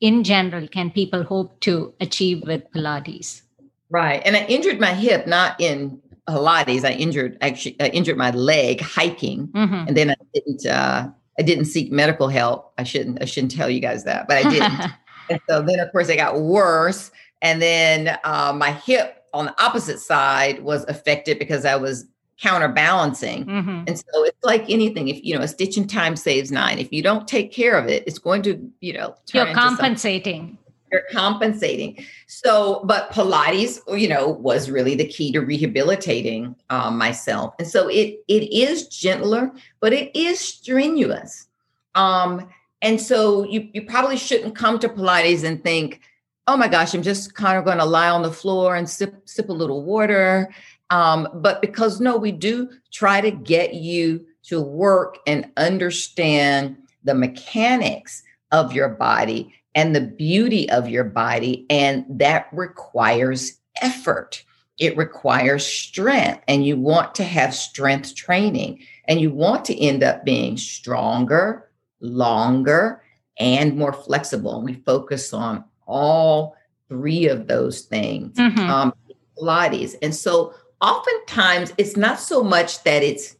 in 0.00 0.24
general 0.24 0.68
can 0.68 0.90
people 0.90 1.22
hope 1.22 1.58
to 1.60 1.94
achieve 2.00 2.42
with 2.46 2.70
Pilates? 2.72 3.42
Right. 3.90 4.22
And 4.24 4.36
I 4.36 4.44
injured 4.46 4.80
my 4.80 4.94
hip, 4.94 5.26
not 5.26 5.60
in 5.60 6.00
Pilates. 6.28 6.84
I 6.84 6.92
injured 6.92 7.38
actually 7.40 7.76
I 7.80 7.88
injured 7.88 8.16
my 8.16 8.30
leg 8.30 8.80
hiking. 8.80 9.48
Mm-hmm. 9.48 9.88
And 9.88 9.96
then 9.96 10.10
I 10.10 10.16
didn't 10.34 10.66
uh 10.66 11.08
I 11.38 11.42
didn't 11.42 11.66
seek 11.66 11.92
medical 11.92 12.28
help. 12.28 12.72
I 12.78 12.84
shouldn't 12.84 13.22
I 13.22 13.26
shouldn't 13.26 13.54
tell 13.54 13.70
you 13.70 13.80
guys 13.80 14.04
that, 14.04 14.26
but 14.28 14.38
I 14.38 14.50
didn't. 14.50 14.80
and 15.30 15.40
so 15.48 15.62
then 15.62 15.78
of 15.80 15.90
course 15.92 16.08
it 16.08 16.16
got 16.16 16.40
worse. 16.40 17.10
And 17.42 17.60
then 17.60 18.18
uh, 18.24 18.52
my 18.56 18.72
hip 18.72 19.24
on 19.34 19.46
the 19.46 19.62
opposite 19.62 20.00
side 20.00 20.62
was 20.62 20.84
affected 20.88 21.38
because 21.38 21.64
I 21.64 21.76
was 21.76 22.06
counterbalancing. 22.40 23.46
Mm-hmm. 23.46 23.84
And 23.86 23.98
so 23.98 24.24
it's 24.24 24.44
like 24.44 24.68
anything. 24.68 25.08
If 25.08 25.24
you 25.24 25.34
know, 25.34 25.42
a 25.42 25.48
stitch 25.48 25.76
in 25.76 25.86
time 25.86 26.16
saves 26.16 26.52
nine. 26.52 26.78
If 26.78 26.92
you 26.92 27.02
don't 27.02 27.26
take 27.26 27.52
care 27.52 27.78
of 27.78 27.88
it, 27.88 28.04
it's 28.06 28.18
going 28.18 28.42
to, 28.42 28.70
you 28.80 28.92
know, 28.92 29.14
you're 29.32 29.52
compensating. 29.54 30.58
You're 30.92 31.02
compensating. 31.10 32.04
So, 32.28 32.82
but 32.84 33.10
Pilates, 33.10 33.80
you 33.98 34.08
know, 34.08 34.28
was 34.28 34.70
really 34.70 34.94
the 34.94 35.06
key 35.06 35.32
to 35.32 35.40
rehabilitating 35.40 36.54
um, 36.70 36.96
myself. 36.96 37.54
And 37.58 37.66
so 37.66 37.88
it 37.88 38.20
it 38.28 38.52
is 38.52 38.88
gentler, 38.88 39.50
but 39.80 39.92
it 39.92 40.14
is 40.14 40.38
strenuous. 40.38 41.48
Um, 41.94 42.48
and 42.82 43.00
so 43.00 43.44
you 43.44 43.68
you 43.72 43.82
probably 43.82 44.16
shouldn't 44.16 44.54
come 44.54 44.78
to 44.80 44.88
Pilates 44.88 45.42
and 45.42 45.62
think, 45.62 46.02
oh 46.46 46.56
my 46.56 46.68
gosh, 46.68 46.94
I'm 46.94 47.02
just 47.02 47.34
kind 47.34 47.58
of 47.58 47.64
going 47.64 47.78
to 47.78 47.84
lie 47.84 48.10
on 48.10 48.22
the 48.22 48.30
floor 48.30 48.76
and 48.76 48.88
sip 48.88 49.28
sip 49.28 49.48
a 49.48 49.52
little 49.52 49.82
water 49.82 50.52
um, 50.90 51.28
but 51.34 51.60
because 51.60 52.00
no, 52.00 52.16
we 52.16 52.32
do 52.32 52.70
try 52.92 53.20
to 53.20 53.30
get 53.30 53.74
you 53.74 54.24
to 54.44 54.60
work 54.60 55.18
and 55.26 55.50
understand 55.56 56.76
the 57.04 57.14
mechanics 57.14 58.22
of 58.52 58.72
your 58.72 58.88
body 58.88 59.52
and 59.74 59.94
the 59.94 60.00
beauty 60.00 60.70
of 60.70 60.88
your 60.88 61.04
body. 61.04 61.66
And 61.68 62.04
that 62.08 62.48
requires 62.52 63.58
effort. 63.82 64.44
It 64.78 64.96
requires 64.96 65.66
strength. 65.66 66.42
And 66.46 66.64
you 66.64 66.76
want 66.76 67.14
to 67.16 67.24
have 67.24 67.54
strength 67.54 68.14
training 68.14 68.82
and 69.08 69.20
you 69.20 69.30
want 69.30 69.64
to 69.66 69.80
end 69.80 70.04
up 70.04 70.24
being 70.24 70.56
stronger, 70.56 71.70
longer, 72.00 73.02
and 73.38 73.76
more 73.76 73.92
flexible. 73.92 74.56
And 74.56 74.64
we 74.64 74.74
focus 74.86 75.32
on 75.32 75.64
all 75.86 76.56
three 76.88 77.26
of 77.26 77.48
those 77.48 77.82
things. 77.82 78.36
Mm-hmm. 78.36 78.58
Um, 78.58 78.94
Pilates. 79.36 79.94
And 80.02 80.14
so 80.14 80.54
oftentimes 80.80 81.72
it's 81.78 81.96
not 81.96 82.20
so 82.20 82.42
much 82.42 82.82
that 82.84 83.02
it's 83.02 83.36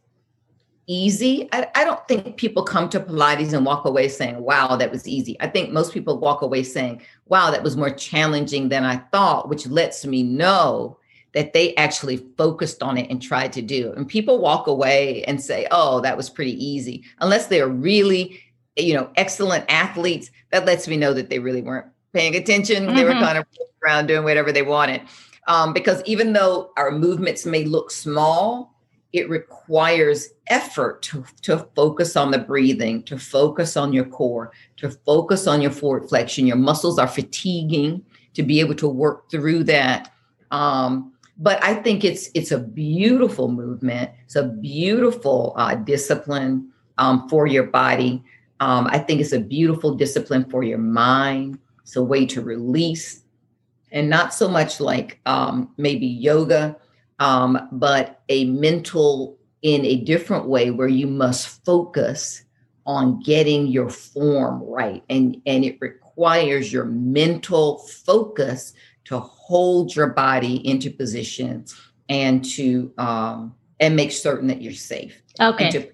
easy. 0.87 1.49
I, 1.51 1.67
I, 1.75 1.83
don't 1.83 2.07
think 2.07 2.37
people 2.37 2.63
come 2.63 2.87
to 2.89 2.99
Pilates 3.01 3.51
and 3.51 3.65
walk 3.65 3.83
away 3.83 4.07
saying, 4.07 4.41
wow, 4.41 4.77
that 4.77 4.89
was 4.89 5.05
easy. 5.05 5.35
I 5.41 5.47
think 5.47 5.71
most 5.71 5.93
people 5.93 6.17
walk 6.17 6.41
away 6.41 6.63
saying, 6.63 7.01
wow, 7.25 7.51
that 7.51 7.61
was 7.61 7.75
more 7.75 7.89
challenging 7.89 8.69
than 8.69 8.85
I 8.85 8.97
thought, 9.11 9.49
which 9.49 9.67
lets 9.67 10.05
me 10.05 10.23
know 10.23 10.97
that 11.33 11.51
they 11.51 11.75
actually 11.75 12.17
focused 12.37 12.81
on 12.81 12.97
it 12.97 13.09
and 13.09 13.21
tried 13.21 13.51
to 13.53 13.61
do. 13.61 13.91
And 13.97 14.07
people 14.07 14.39
walk 14.39 14.67
away 14.67 15.23
and 15.25 15.43
say, 15.43 15.67
oh, 15.71 15.99
that 16.01 16.15
was 16.15 16.29
pretty 16.29 16.63
easy. 16.65 17.03
Unless 17.19 17.47
they're 17.47 17.67
really, 17.67 18.41
you 18.77 18.93
know, 18.93 19.09
excellent 19.17 19.65
athletes, 19.69 20.31
that 20.51 20.65
lets 20.65 20.87
me 20.87 20.95
know 20.95 21.13
that 21.13 21.29
they 21.29 21.39
really 21.39 21.61
weren't 21.61 21.87
paying 22.13 22.35
attention. 22.35 22.85
Mm-hmm. 22.85 22.95
They 22.95 23.03
were 23.03 23.11
mm-hmm. 23.11 23.23
kind 23.23 23.37
of 23.37 23.45
around 23.85 24.07
doing 24.07 24.23
whatever 24.23 24.53
they 24.53 24.61
wanted. 24.61 25.01
Um, 25.47 25.73
because 25.73 26.03
even 26.05 26.33
though 26.33 26.71
our 26.77 26.91
movements 26.91 27.45
may 27.45 27.63
look 27.63 27.89
small, 27.89 28.73
it 29.13 29.29
requires 29.29 30.29
effort 30.47 31.01
to, 31.03 31.25
to 31.41 31.67
focus 31.75 32.15
on 32.15 32.31
the 32.31 32.37
breathing, 32.37 33.03
to 33.03 33.17
focus 33.17 33.77
on 33.77 33.93
your 33.93 34.05
core, 34.05 34.51
to 34.77 34.91
focus 34.91 35.47
on 35.47 35.61
your 35.61 35.71
forward 35.71 36.07
flexion. 36.09 36.45
Your 36.45 36.57
muscles 36.57 36.99
are 36.99 37.07
fatiguing 37.07 38.03
to 38.33 38.43
be 38.43 38.59
able 38.59 38.75
to 38.75 38.87
work 38.87 39.31
through 39.31 39.63
that. 39.65 40.13
Um, 40.51 41.13
but 41.37 41.63
I 41.63 41.75
think 41.75 42.03
it's 42.03 42.29
it's 42.33 42.51
a 42.51 42.59
beautiful 42.59 43.47
movement. 43.47 44.11
It's 44.25 44.35
a 44.35 44.43
beautiful 44.43 45.53
uh, 45.55 45.75
discipline 45.75 46.71
um, 46.97 47.29
for 47.29 47.47
your 47.47 47.63
body. 47.63 48.23
Um, 48.59 48.87
I 48.91 48.99
think 48.99 49.21
it's 49.21 49.33
a 49.33 49.39
beautiful 49.39 49.95
discipline 49.95 50.49
for 50.49 50.63
your 50.63 50.79
mind. 50.79 51.59
It's 51.83 51.95
a 51.95 52.03
way 52.03 52.25
to 52.27 52.41
release, 52.41 53.23
and 53.97 54.09
not 54.09 54.33
so 54.33 54.47
much 54.47 54.79
like 54.79 55.19
um, 55.25 55.71
maybe 55.77 56.05
yoga 56.05 56.77
um, 57.19 57.67
but 57.71 58.21
a 58.29 58.45
mental 58.45 59.37
in 59.61 59.83
a 59.85 59.97
different 59.97 60.47
way 60.47 60.71
where 60.71 60.87
you 60.87 61.07
must 61.07 61.65
focus 61.65 62.43
on 62.85 63.19
getting 63.19 63.67
your 63.67 63.89
form 63.89 64.63
right. 64.63 65.03
And 65.09 65.41
and 65.45 65.65
it 65.65 65.77
requires 65.81 66.71
your 66.71 66.85
mental 66.85 67.79
focus 67.79 68.73
to 69.05 69.19
hold 69.19 69.95
your 69.95 70.07
body 70.07 70.65
into 70.67 70.89
position 70.89 71.65
and 72.09 72.43
to 72.45 72.93
um 72.97 73.55
and 73.79 73.95
make 73.95 74.11
certain 74.11 74.47
that 74.47 74.61
you're 74.61 74.73
safe. 74.73 75.21
Okay. 75.39 75.71
To 75.71 75.89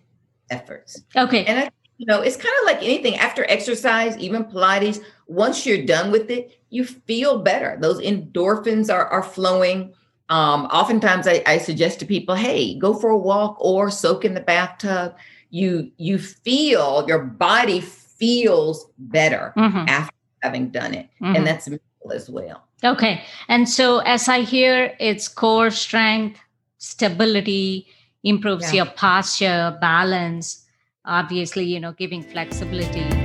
efforts. 0.49 1.03
Okay. 1.15 1.45
And 1.45 1.59
I, 1.59 1.69
you 1.97 2.05
know 2.05 2.21
it's 2.21 2.37
kind 2.37 2.53
of 2.61 2.65
like 2.65 2.83
anything. 2.83 3.15
After 3.15 3.45
exercise 3.49 4.17
even 4.17 4.43
pilates 4.43 5.01
once 5.27 5.65
you're 5.65 5.85
done 5.85 6.11
with 6.11 6.29
it 6.29 6.59
you 6.69 6.83
feel 6.85 7.39
better 7.39 7.77
those 7.81 7.99
endorphins 8.01 8.93
are 8.93 9.07
are 9.07 9.23
flowing 9.23 9.93
um, 10.29 10.65
oftentimes 10.65 11.27
I, 11.27 11.43
I 11.45 11.57
suggest 11.57 11.99
to 11.99 12.05
people, 12.05 12.35
hey, 12.35 12.77
go 12.79 12.93
for 12.93 13.09
a 13.09 13.17
walk 13.17 13.57
or 13.59 13.91
soak 13.91 14.25
in 14.25 14.33
the 14.33 14.41
bathtub. 14.41 15.15
You 15.49 15.91
you 15.97 16.17
feel 16.17 17.05
your 17.07 17.19
body 17.19 17.81
feels 17.81 18.87
better 18.97 19.53
mm-hmm. 19.55 19.85
after 19.87 20.15
having 20.41 20.69
done 20.69 20.95
it. 20.95 21.09
Mm-hmm. 21.21 21.35
And 21.35 21.47
that's 21.47 21.69
as 22.11 22.29
well. 22.29 22.63
Okay. 22.83 23.21
And 23.47 23.69
so 23.69 23.99
as 23.99 24.27
I 24.27 24.41
hear 24.41 24.95
it's 24.99 25.27
core 25.27 25.69
strength, 25.69 26.39
stability, 26.79 27.87
improves 28.23 28.73
yeah. 28.73 28.83
your 28.83 28.93
posture, 28.93 29.77
balance, 29.79 30.65
obviously, 31.05 31.65
you 31.65 31.79
know, 31.79 31.93
giving 31.93 32.23
flexibility. 32.23 33.22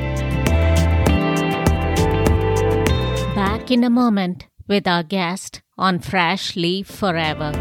Back 3.68 3.74
in 3.74 3.84
a 3.84 3.90
moment 3.90 4.46
with 4.66 4.88
our 4.88 5.02
guest 5.02 5.60
on 5.76 5.98
Fresh 5.98 6.56
Leaf 6.56 6.86
Forever. 6.86 7.52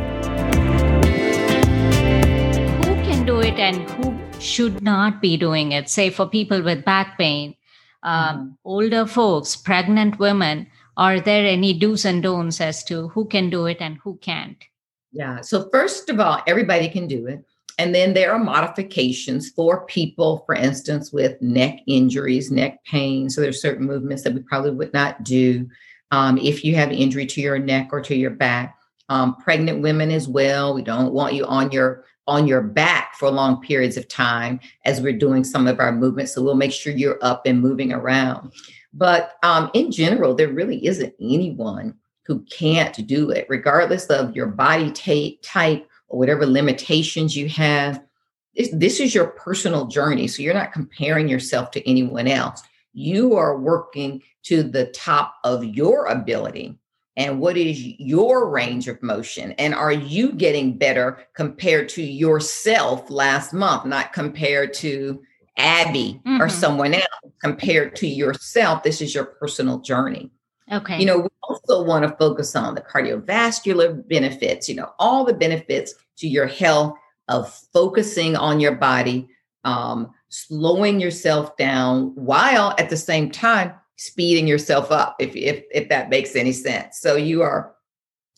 Who 2.77 2.95
can 3.03 3.25
do 3.25 3.41
it 3.41 3.59
and 3.59 3.81
who 3.89 4.17
should 4.39 4.81
not 4.81 5.21
be 5.21 5.35
doing 5.35 5.73
it? 5.73 5.89
Say 5.89 6.09
for 6.09 6.25
people 6.25 6.63
with 6.63 6.85
back 6.85 7.17
pain, 7.17 7.57
um, 8.03 8.37
mm-hmm. 8.37 8.47
older 8.63 9.05
folks, 9.05 9.57
pregnant 9.57 10.17
women. 10.17 10.67
Are 10.95 11.19
there 11.19 11.45
any 11.45 11.77
do's 11.77 12.05
and 12.05 12.23
don'ts 12.23 12.61
as 12.61 12.85
to 12.85 13.09
who 13.09 13.25
can 13.25 13.49
do 13.49 13.65
it 13.65 13.81
and 13.81 13.97
who 14.01 14.15
can't? 14.21 14.63
Yeah. 15.11 15.41
So, 15.41 15.67
first 15.73 16.07
of 16.07 16.21
all, 16.21 16.41
everybody 16.47 16.87
can 16.87 17.07
do 17.07 17.27
it. 17.27 17.43
And 17.77 17.93
then 17.93 18.13
there 18.13 18.31
are 18.31 18.39
modifications 18.39 19.49
for 19.49 19.85
people, 19.87 20.43
for 20.45 20.55
instance, 20.55 21.11
with 21.11 21.41
neck 21.41 21.79
injuries, 21.85 22.49
neck 22.49 22.81
pain. 22.85 23.29
So 23.29 23.41
there's 23.41 23.61
certain 23.61 23.85
movements 23.85 24.23
that 24.23 24.33
we 24.33 24.39
probably 24.39 24.71
would 24.71 24.93
not 24.93 25.23
do 25.23 25.67
um, 26.11 26.37
if 26.37 26.63
you 26.63 26.75
have 26.75 26.91
injury 26.91 27.25
to 27.25 27.41
your 27.41 27.59
neck 27.59 27.89
or 27.91 28.01
to 28.01 28.15
your 28.15 28.31
back. 28.31 28.75
Um, 29.09 29.35
pregnant 29.37 29.81
women 29.81 30.11
as 30.11 30.27
well. 30.27 30.73
We 30.73 30.81
don't 30.81 31.13
want 31.13 31.33
you 31.33 31.45
on 31.45 31.71
your 31.71 32.03
on 32.27 32.45
your 32.45 32.61
back 32.61 33.15
for 33.15 33.31
long 33.31 33.61
periods 33.61 33.95
of 33.95 34.07
time 34.09 34.59
as 34.83 34.99
we're 34.99 35.17
doing 35.17 35.45
some 35.45 35.65
of 35.65 35.79
our 35.79 35.93
movements. 35.93 36.33
So 36.33 36.43
we'll 36.43 36.55
make 36.55 36.73
sure 36.73 36.91
you're 36.91 37.19
up 37.21 37.45
and 37.45 37.61
moving 37.61 37.93
around. 37.93 38.51
But 38.93 39.35
um, 39.43 39.71
in 39.73 39.91
general, 39.91 40.35
there 40.35 40.49
really 40.49 40.85
isn't 40.85 41.13
anyone 41.21 41.95
who 42.23 42.41
can't 42.51 43.07
do 43.07 43.29
it, 43.29 43.45
regardless 43.47 44.07
of 44.07 44.35
your 44.35 44.47
body 44.47 44.91
t- 44.91 45.39
type 45.41 45.87
or 46.09 46.19
whatever 46.19 46.45
limitations 46.45 47.37
you 47.37 47.47
have. 47.47 48.03
This, 48.55 48.69
this 48.73 48.99
is 48.99 49.15
your 49.15 49.27
personal 49.27 49.85
journey. 49.85 50.27
So 50.27 50.41
you're 50.41 50.53
not 50.53 50.73
comparing 50.73 51.29
yourself 51.29 51.71
to 51.71 51.89
anyone 51.89 52.27
else 52.27 52.61
you 52.97 53.35
are 53.35 53.59
working 53.59 54.23
to 54.43 54.63
the 54.63 54.87
top 54.87 55.35
of 55.43 55.63
your 55.63 56.07
ability. 56.07 56.79
And 57.15 57.39
what 57.39 57.55
is 57.55 57.79
your 57.99 58.49
range 58.49 58.87
of 58.87 59.01
motion? 59.03 59.51
And 59.53 59.75
are 59.75 59.91
you 59.91 60.31
getting 60.33 60.77
better 60.77 61.19
compared 61.35 61.89
to 61.89 62.01
yourself 62.01 63.09
last 63.09 63.53
month 63.53 63.85
not 63.85 64.13
compared 64.13 64.73
to 64.75 65.21
abby 65.57 66.21
mm-hmm. 66.25 66.41
or 66.41 66.49
someone 66.49 66.95
else 66.95 67.05
compared 67.43 67.95
to 67.97 68.07
yourself? 68.07 68.81
This 68.81 69.01
is 69.01 69.13
your 69.13 69.25
personal 69.25 69.79
journey. 69.79 70.31
Okay. 70.71 70.99
You 70.99 71.05
know 71.05 71.19
we 71.19 71.29
also 71.43 71.83
want 71.83 72.03
to 72.03 72.17
focus 72.17 72.55
on 72.55 72.75
the 72.75 72.81
cardiovascular 72.81 74.07
benefits 74.09 74.67
you 74.67 74.75
know 74.75 74.91
all 74.99 75.23
the 75.23 75.33
benefits 75.33 75.93
to 76.17 76.27
your 76.27 76.47
health 76.47 76.97
of 77.29 77.53
focusing 77.71 78.35
on 78.35 78.59
your 78.59 78.75
body 78.75 79.29
um, 79.63 80.11
slowing 80.29 80.99
yourself 80.99 81.55
down 81.57 82.13
while 82.15 82.75
at 82.77 82.89
the 82.89 82.97
same 82.97 83.31
time 83.31 83.73
speeding 83.97 84.47
yourself 84.47 84.91
up 84.91 85.15
if 85.19 85.35
if 85.35 85.63
if 85.71 85.89
that 85.89 86.09
makes 86.09 86.35
any 86.35 86.51
sense 86.51 86.99
so 86.99 87.15
you 87.15 87.41
are 87.41 87.73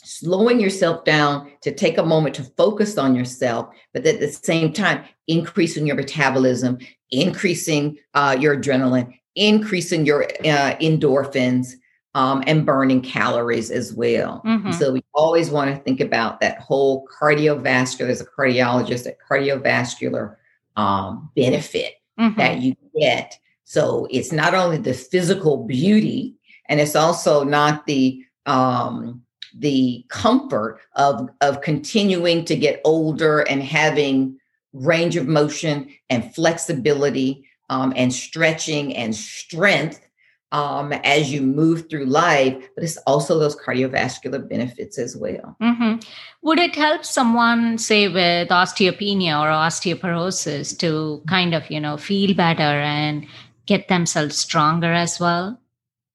slowing 0.02 0.60
yourself 0.60 1.04
down 1.04 1.52
to 1.62 1.74
take 1.74 1.98
a 1.98 2.06
moment 2.06 2.34
to 2.34 2.44
focus 2.56 2.98
on 2.98 3.16
yourself 3.16 3.68
but 3.94 4.06
at 4.06 4.20
the 4.20 4.30
same 4.30 4.72
time 4.72 5.04
increasing 5.28 5.86
your 5.86 5.98
metabolism 5.98 6.78
increasing 7.12 7.98
uh, 8.14 8.36
your 8.40 8.56
adrenaline 8.56 9.14
increasing 9.36 10.06
your 10.06 10.24
uh, 10.24 10.76
endorphins 10.82 11.74
um, 12.16 12.44
and 12.48 12.66
burning 12.66 13.02
calories 13.02 13.70
as 13.70 13.94
well 13.94 14.42
mm-hmm. 14.46 14.72
so 14.72 14.94
we 14.94 15.04
always 15.14 15.50
want 15.50 15.70
to 15.70 15.82
think 15.84 16.00
about 16.00 16.40
that 16.40 16.60
whole 16.60 17.06
cardiovascular 17.22 18.08
as 18.08 18.22
a 18.22 18.26
cardiologist 18.26 19.04
that 19.04 19.18
cardiovascular 19.30 20.38
um, 20.76 21.30
benefit 21.36 21.96
mm-hmm. 22.20 22.38
that 22.38 22.60
you 22.60 22.76
get. 23.00 23.38
So 23.64 24.08
it's 24.10 24.32
not 24.32 24.54
only 24.54 24.78
the 24.78 24.94
physical 24.94 25.66
beauty, 25.66 26.36
and 26.68 26.80
it's 26.80 26.96
also 26.96 27.44
not 27.44 27.86
the 27.86 28.24
um, 28.46 29.22
the 29.58 30.06
comfort 30.10 30.80
of 30.96 31.30
of 31.42 31.62
continuing 31.62 32.46
to 32.46 32.56
get 32.56 32.82
older 32.84 33.42
and 33.42 33.64
having 33.64 34.40
range 34.74 35.16
of 35.16 35.28
motion 35.28 35.90
and 36.10 36.34
flexibility 36.34 37.46
um, 37.70 37.94
and 37.96 38.14
stretching 38.14 38.96
and 38.96 39.16
strength 39.16 40.06
um, 40.52 40.92
as 41.04 41.32
you 41.32 41.42
move 41.42 41.90
through 41.90 42.06
life, 42.06 42.56
but 42.76 42.84
it's 42.84 42.98
also 43.06 43.38
those 43.38 43.56
cardiovascular 43.56 44.48
benefits 44.48 44.98
as 44.98 45.16
well. 45.16 45.56
Mm-hmm. 45.62 45.98
Would 46.42 46.60
it 46.60 46.76
help 46.76 47.06
someone, 47.06 47.78
say, 47.78 48.08
with 48.08 48.50
osteopenia 48.50 49.40
or 49.40 49.50
osteoporosis, 49.50 50.78
to 50.80 51.22
kind 51.28 51.54
of, 51.54 51.70
you 51.70 51.80
know, 51.80 51.98
feel 51.98 52.34
better 52.34 52.64
and 52.64 53.28
get 53.66 53.88
themselves 53.88 54.38
stronger 54.38 54.92
as 54.92 55.20
well? 55.20 55.60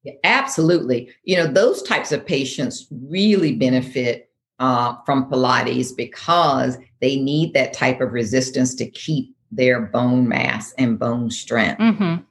Yeah, 0.03 0.15
absolutely. 0.25 1.11
You 1.23 1.37
know, 1.37 1.47
those 1.47 1.83
types 1.83 2.11
of 2.11 2.27
patients 2.27 2.87
really 2.91 3.55
benefit 3.55 4.31
uh, 4.59 4.97
from 5.07 5.31
Pilates 5.31 5.97
because 5.97 6.77
they 7.01 7.17
need 7.17 7.55
that 7.55 7.73
type 7.73 8.01
of 8.01 8.13
resistance 8.13 8.75
to 8.77 8.91
keep 8.91 9.35
their 9.53 9.81
bone 9.81 10.27
mass 10.29 10.75
and 10.79 10.99
bone 10.99 11.31
strength. 11.31 11.81
Mm-hmm 11.81 12.23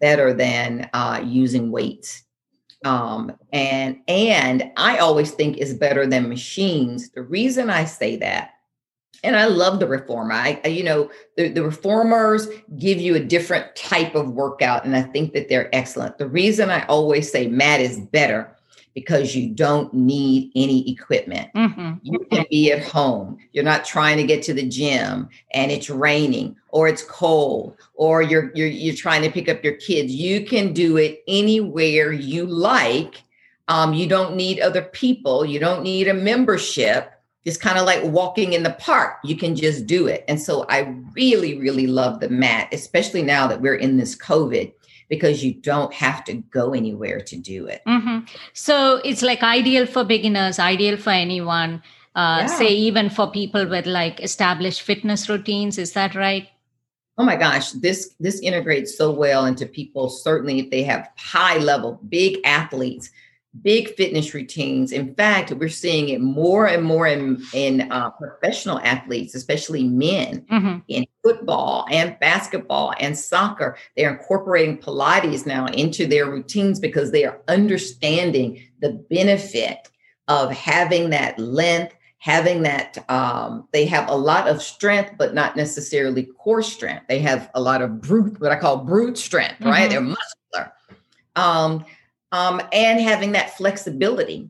better 0.00 0.32
than 0.32 0.88
uh, 0.92 1.22
using 1.24 1.70
weights. 1.70 2.22
Um, 2.84 3.36
and 3.52 3.98
and 4.06 4.70
I 4.76 4.98
always 4.98 5.32
think 5.32 5.56
is 5.56 5.74
better 5.74 6.06
than 6.06 6.28
machines. 6.28 7.10
The 7.10 7.22
reason 7.22 7.70
I 7.70 7.84
say 7.84 8.16
that, 8.16 8.50
and 9.24 9.34
I 9.34 9.46
love 9.46 9.80
the 9.80 9.88
reformer. 9.88 10.32
I, 10.32 10.60
you 10.66 10.84
know 10.84 11.10
the, 11.36 11.48
the 11.48 11.64
reformers 11.64 12.48
give 12.78 13.00
you 13.00 13.16
a 13.16 13.20
different 13.20 13.74
type 13.74 14.14
of 14.14 14.30
workout, 14.30 14.84
and 14.84 14.94
I 14.94 15.02
think 15.02 15.32
that 15.32 15.48
they're 15.48 15.74
excellent. 15.74 16.18
The 16.18 16.28
reason 16.28 16.70
I 16.70 16.84
always 16.86 17.30
say 17.30 17.48
mat 17.48 17.80
is 17.80 17.98
better 17.98 18.55
because 18.96 19.36
you 19.36 19.50
don't 19.50 19.92
need 19.92 20.50
any 20.56 20.90
equipment. 20.90 21.50
Mm-hmm. 21.54 21.96
You 22.02 22.26
can 22.32 22.46
be 22.50 22.72
at 22.72 22.82
home. 22.82 23.36
You're 23.52 23.62
not 23.62 23.84
trying 23.84 24.16
to 24.16 24.24
get 24.24 24.42
to 24.44 24.54
the 24.54 24.66
gym 24.66 25.28
and 25.52 25.70
it's 25.70 25.90
raining 25.90 26.56
or 26.70 26.88
it's 26.88 27.02
cold 27.02 27.76
or 27.94 28.22
you're 28.22 28.50
you're 28.54 28.66
you're 28.66 28.96
trying 28.96 29.20
to 29.20 29.30
pick 29.30 29.50
up 29.50 29.62
your 29.62 29.74
kids. 29.74 30.14
You 30.14 30.46
can 30.46 30.72
do 30.72 30.96
it 30.96 31.22
anywhere 31.28 32.10
you 32.10 32.46
like. 32.46 33.22
Um, 33.68 33.92
you 33.92 34.08
don't 34.08 34.34
need 34.34 34.60
other 34.60 34.82
people. 34.82 35.44
You 35.44 35.60
don't 35.60 35.82
need 35.82 36.08
a 36.08 36.14
membership. 36.14 37.12
It's 37.44 37.58
kind 37.58 37.78
of 37.78 37.84
like 37.84 38.02
walking 38.02 38.54
in 38.54 38.62
the 38.62 38.76
park. 38.78 39.18
You 39.22 39.36
can 39.36 39.54
just 39.54 39.86
do 39.86 40.06
it. 40.06 40.24
And 40.26 40.40
so 40.40 40.64
I 40.70 40.94
really, 41.12 41.58
really 41.58 41.86
love 41.86 42.20
the 42.20 42.30
mat, 42.30 42.68
especially 42.72 43.22
now 43.22 43.46
that 43.46 43.60
we're 43.60 43.74
in 43.74 43.98
this 43.98 44.16
COVID 44.16 44.72
because 45.08 45.44
you 45.44 45.54
don't 45.54 45.92
have 45.94 46.24
to 46.24 46.34
go 46.34 46.74
anywhere 46.74 47.20
to 47.20 47.36
do 47.36 47.66
it. 47.66 47.82
Mm-hmm. 47.86 48.26
So 48.52 49.00
it's 49.04 49.22
like 49.22 49.42
ideal 49.42 49.86
for 49.86 50.04
beginners, 50.04 50.58
ideal 50.58 50.96
for 50.96 51.10
anyone. 51.10 51.82
Uh, 52.14 52.38
yeah. 52.40 52.46
Say 52.46 52.68
even 52.68 53.10
for 53.10 53.30
people 53.30 53.68
with 53.68 53.86
like 53.86 54.20
established 54.20 54.82
fitness 54.82 55.28
routines. 55.28 55.78
Is 55.78 55.92
that 55.92 56.14
right? 56.14 56.48
Oh 57.18 57.24
my 57.24 57.36
gosh, 57.36 57.72
this 57.72 58.14
this 58.20 58.40
integrates 58.40 58.96
so 58.96 59.10
well 59.10 59.46
into 59.46 59.66
people. 59.66 60.08
Certainly, 60.10 60.60
if 60.60 60.70
they 60.70 60.82
have 60.82 61.08
high 61.16 61.58
level, 61.58 62.00
big 62.08 62.38
athletes 62.44 63.10
big 63.62 63.94
fitness 63.94 64.34
routines. 64.34 64.92
In 64.92 65.14
fact, 65.14 65.52
we're 65.52 65.68
seeing 65.68 66.08
it 66.08 66.20
more 66.20 66.66
and 66.66 66.82
more 66.82 67.06
in, 67.06 67.42
in 67.52 67.90
uh, 67.90 68.10
professional 68.10 68.78
athletes, 68.80 69.34
especially 69.34 69.84
men 69.84 70.44
mm-hmm. 70.50 70.78
in 70.88 71.06
football 71.22 71.86
and 71.90 72.16
basketball 72.20 72.94
and 73.00 73.16
soccer. 73.18 73.76
They're 73.96 74.12
incorporating 74.12 74.78
Pilates 74.78 75.46
now 75.46 75.66
into 75.66 76.06
their 76.06 76.30
routines 76.30 76.80
because 76.80 77.10
they 77.10 77.24
are 77.24 77.40
understanding 77.48 78.62
the 78.80 78.92
benefit 79.10 79.88
of 80.28 80.50
having 80.52 81.10
that 81.10 81.38
length, 81.38 81.94
having 82.18 82.62
that 82.62 83.04
um, 83.08 83.68
they 83.72 83.86
have 83.86 84.08
a 84.08 84.16
lot 84.16 84.48
of 84.48 84.62
strength, 84.62 85.12
but 85.16 85.34
not 85.34 85.56
necessarily 85.56 86.24
core 86.24 86.62
strength. 86.62 87.06
They 87.08 87.20
have 87.20 87.50
a 87.54 87.60
lot 87.60 87.82
of 87.82 88.00
brute, 88.00 88.40
what 88.40 88.52
I 88.52 88.56
call 88.56 88.78
brute 88.78 89.18
strength, 89.18 89.60
mm-hmm. 89.60 89.68
right? 89.68 89.90
They're 89.90 90.00
muscular. 90.00 90.72
Um, 91.36 91.84
um, 92.32 92.60
and 92.72 93.00
having 93.00 93.32
that 93.32 93.56
flexibility 93.56 94.48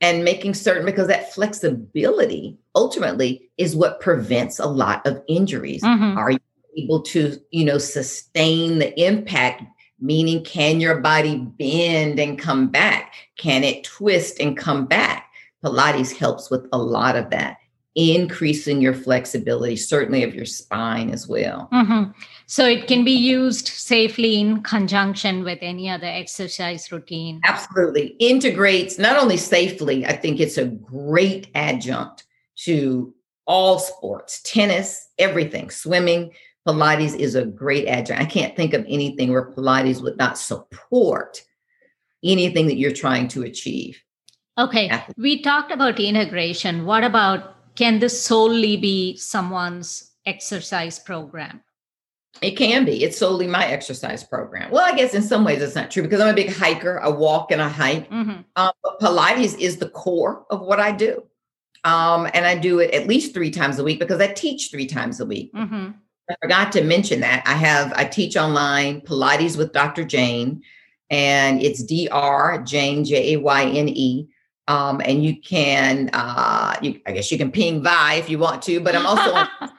and 0.00 0.24
making 0.24 0.54
certain 0.54 0.84
because 0.84 1.06
that 1.08 1.32
flexibility 1.32 2.58
ultimately 2.74 3.48
is 3.56 3.76
what 3.76 4.00
prevents 4.00 4.58
a 4.58 4.66
lot 4.66 5.06
of 5.06 5.22
injuries. 5.28 5.82
Mm-hmm. 5.82 6.18
Are 6.18 6.32
you 6.32 6.38
able 6.76 7.02
to, 7.02 7.40
you 7.50 7.64
know, 7.64 7.78
sustain 7.78 8.78
the 8.78 8.98
impact? 9.00 9.62
Meaning, 10.00 10.42
can 10.42 10.80
your 10.80 10.98
body 11.00 11.38
bend 11.38 12.18
and 12.18 12.36
come 12.36 12.68
back? 12.68 13.14
Can 13.38 13.62
it 13.62 13.84
twist 13.84 14.40
and 14.40 14.56
come 14.56 14.86
back? 14.86 15.30
Pilates 15.64 16.16
helps 16.16 16.50
with 16.50 16.66
a 16.72 16.78
lot 16.78 17.14
of 17.14 17.30
that 17.30 17.58
increasing 17.94 18.80
your 18.80 18.94
flexibility, 18.94 19.76
certainly 19.76 20.22
of 20.22 20.34
your 20.34 20.46
spine 20.46 21.10
as 21.10 21.28
well. 21.28 21.68
Mm-hmm. 21.72 22.10
So 22.46 22.66
it 22.66 22.86
can 22.86 23.04
be 23.04 23.12
used 23.12 23.68
safely 23.68 24.40
in 24.40 24.62
conjunction 24.62 25.44
with 25.44 25.58
any 25.60 25.90
other 25.90 26.06
exercise 26.06 26.90
routine. 26.90 27.40
Absolutely. 27.44 28.16
Integrates 28.18 28.98
not 28.98 29.16
only 29.16 29.36
safely, 29.36 30.06
I 30.06 30.12
think 30.12 30.40
it's 30.40 30.58
a 30.58 30.66
great 30.66 31.48
adjunct 31.54 32.24
to 32.64 33.14
all 33.46 33.78
sports, 33.78 34.40
tennis, 34.42 35.08
everything, 35.18 35.68
swimming. 35.68 36.32
Pilates 36.66 37.14
is 37.18 37.34
a 37.34 37.44
great 37.44 37.88
adjunct. 37.88 38.22
I 38.22 38.26
can't 38.26 38.56
think 38.56 38.72
of 38.72 38.86
anything 38.88 39.32
where 39.32 39.50
Pilates 39.50 40.02
would 40.02 40.16
not 40.16 40.38
support 40.38 41.42
anything 42.24 42.68
that 42.68 42.76
you're 42.76 42.92
trying 42.92 43.28
to 43.28 43.42
achieve. 43.42 44.00
Okay. 44.56 44.90
We 45.16 45.42
talked 45.42 45.72
about 45.72 45.98
integration. 45.98 46.86
What 46.86 47.04
about 47.04 47.56
can 47.76 47.98
this 47.98 48.22
solely 48.22 48.76
be 48.76 49.16
someone's 49.16 50.12
exercise 50.26 50.98
program? 50.98 51.62
It 52.40 52.52
can 52.52 52.84
be. 52.84 53.04
It's 53.04 53.18
solely 53.18 53.46
my 53.46 53.66
exercise 53.66 54.24
program. 54.24 54.70
Well, 54.70 54.84
I 54.84 54.96
guess 54.96 55.14
in 55.14 55.22
some 55.22 55.44
ways 55.44 55.60
it's 55.60 55.74
not 55.74 55.90
true 55.90 56.02
because 56.02 56.20
I'm 56.20 56.28
a 56.28 56.34
big 56.34 56.52
hiker. 56.52 57.00
I 57.00 57.08
walk 57.08 57.52
and 57.52 57.60
I 57.60 57.68
hike. 57.68 58.10
Mm-hmm. 58.10 58.40
Um, 58.56 58.72
but 58.82 59.00
Pilates 59.00 59.58
is 59.58 59.76
the 59.76 59.90
core 59.90 60.46
of 60.50 60.60
what 60.60 60.80
I 60.80 60.92
do. 60.92 61.22
Um, 61.84 62.28
and 62.32 62.46
I 62.46 62.56
do 62.56 62.78
it 62.78 62.92
at 62.92 63.06
least 63.06 63.34
three 63.34 63.50
times 63.50 63.78
a 63.78 63.84
week 63.84 63.98
because 63.98 64.20
I 64.20 64.28
teach 64.28 64.70
three 64.70 64.86
times 64.86 65.20
a 65.20 65.26
week. 65.26 65.52
Mm-hmm. 65.52 65.90
I 66.30 66.34
forgot 66.40 66.72
to 66.72 66.84
mention 66.84 67.20
that 67.20 67.42
I 67.46 67.54
have 67.54 67.92
I 67.94 68.04
teach 68.04 68.36
online 68.36 69.00
Pilates 69.02 69.56
with 69.56 69.72
Dr. 69.72 70.04
Jayne, 70.04 70.62
and 71.10 71.60
it's 71.60 71.82
Dr. 71.82 72.62
Jayne 72.64 73.04
J 73.04 73.34
A 73.34 73.40
Y 73.40 73.64
N 73.64 73.88
E. 73.88 74.28
Um, 74.68 75.00
and 75.04 75.24
you 75.24 75.40
can, 75.40 76.10
uh, 76.12 76.76
you, 76.82 77.00
I 77.06 77.12
guess 77.12 77.32
you 77.32 77.38
can 77.38 77.50
ping 77.50 77.82
Vi 77.82 78.14
if 78.14 78.30
you 78.30 78.38
want 78.38 78.62
to, 78.62 78.80
but 78.80 78.94
I'm 78.94 79.06
also, 79.06 79.34
on, 79.34 79.48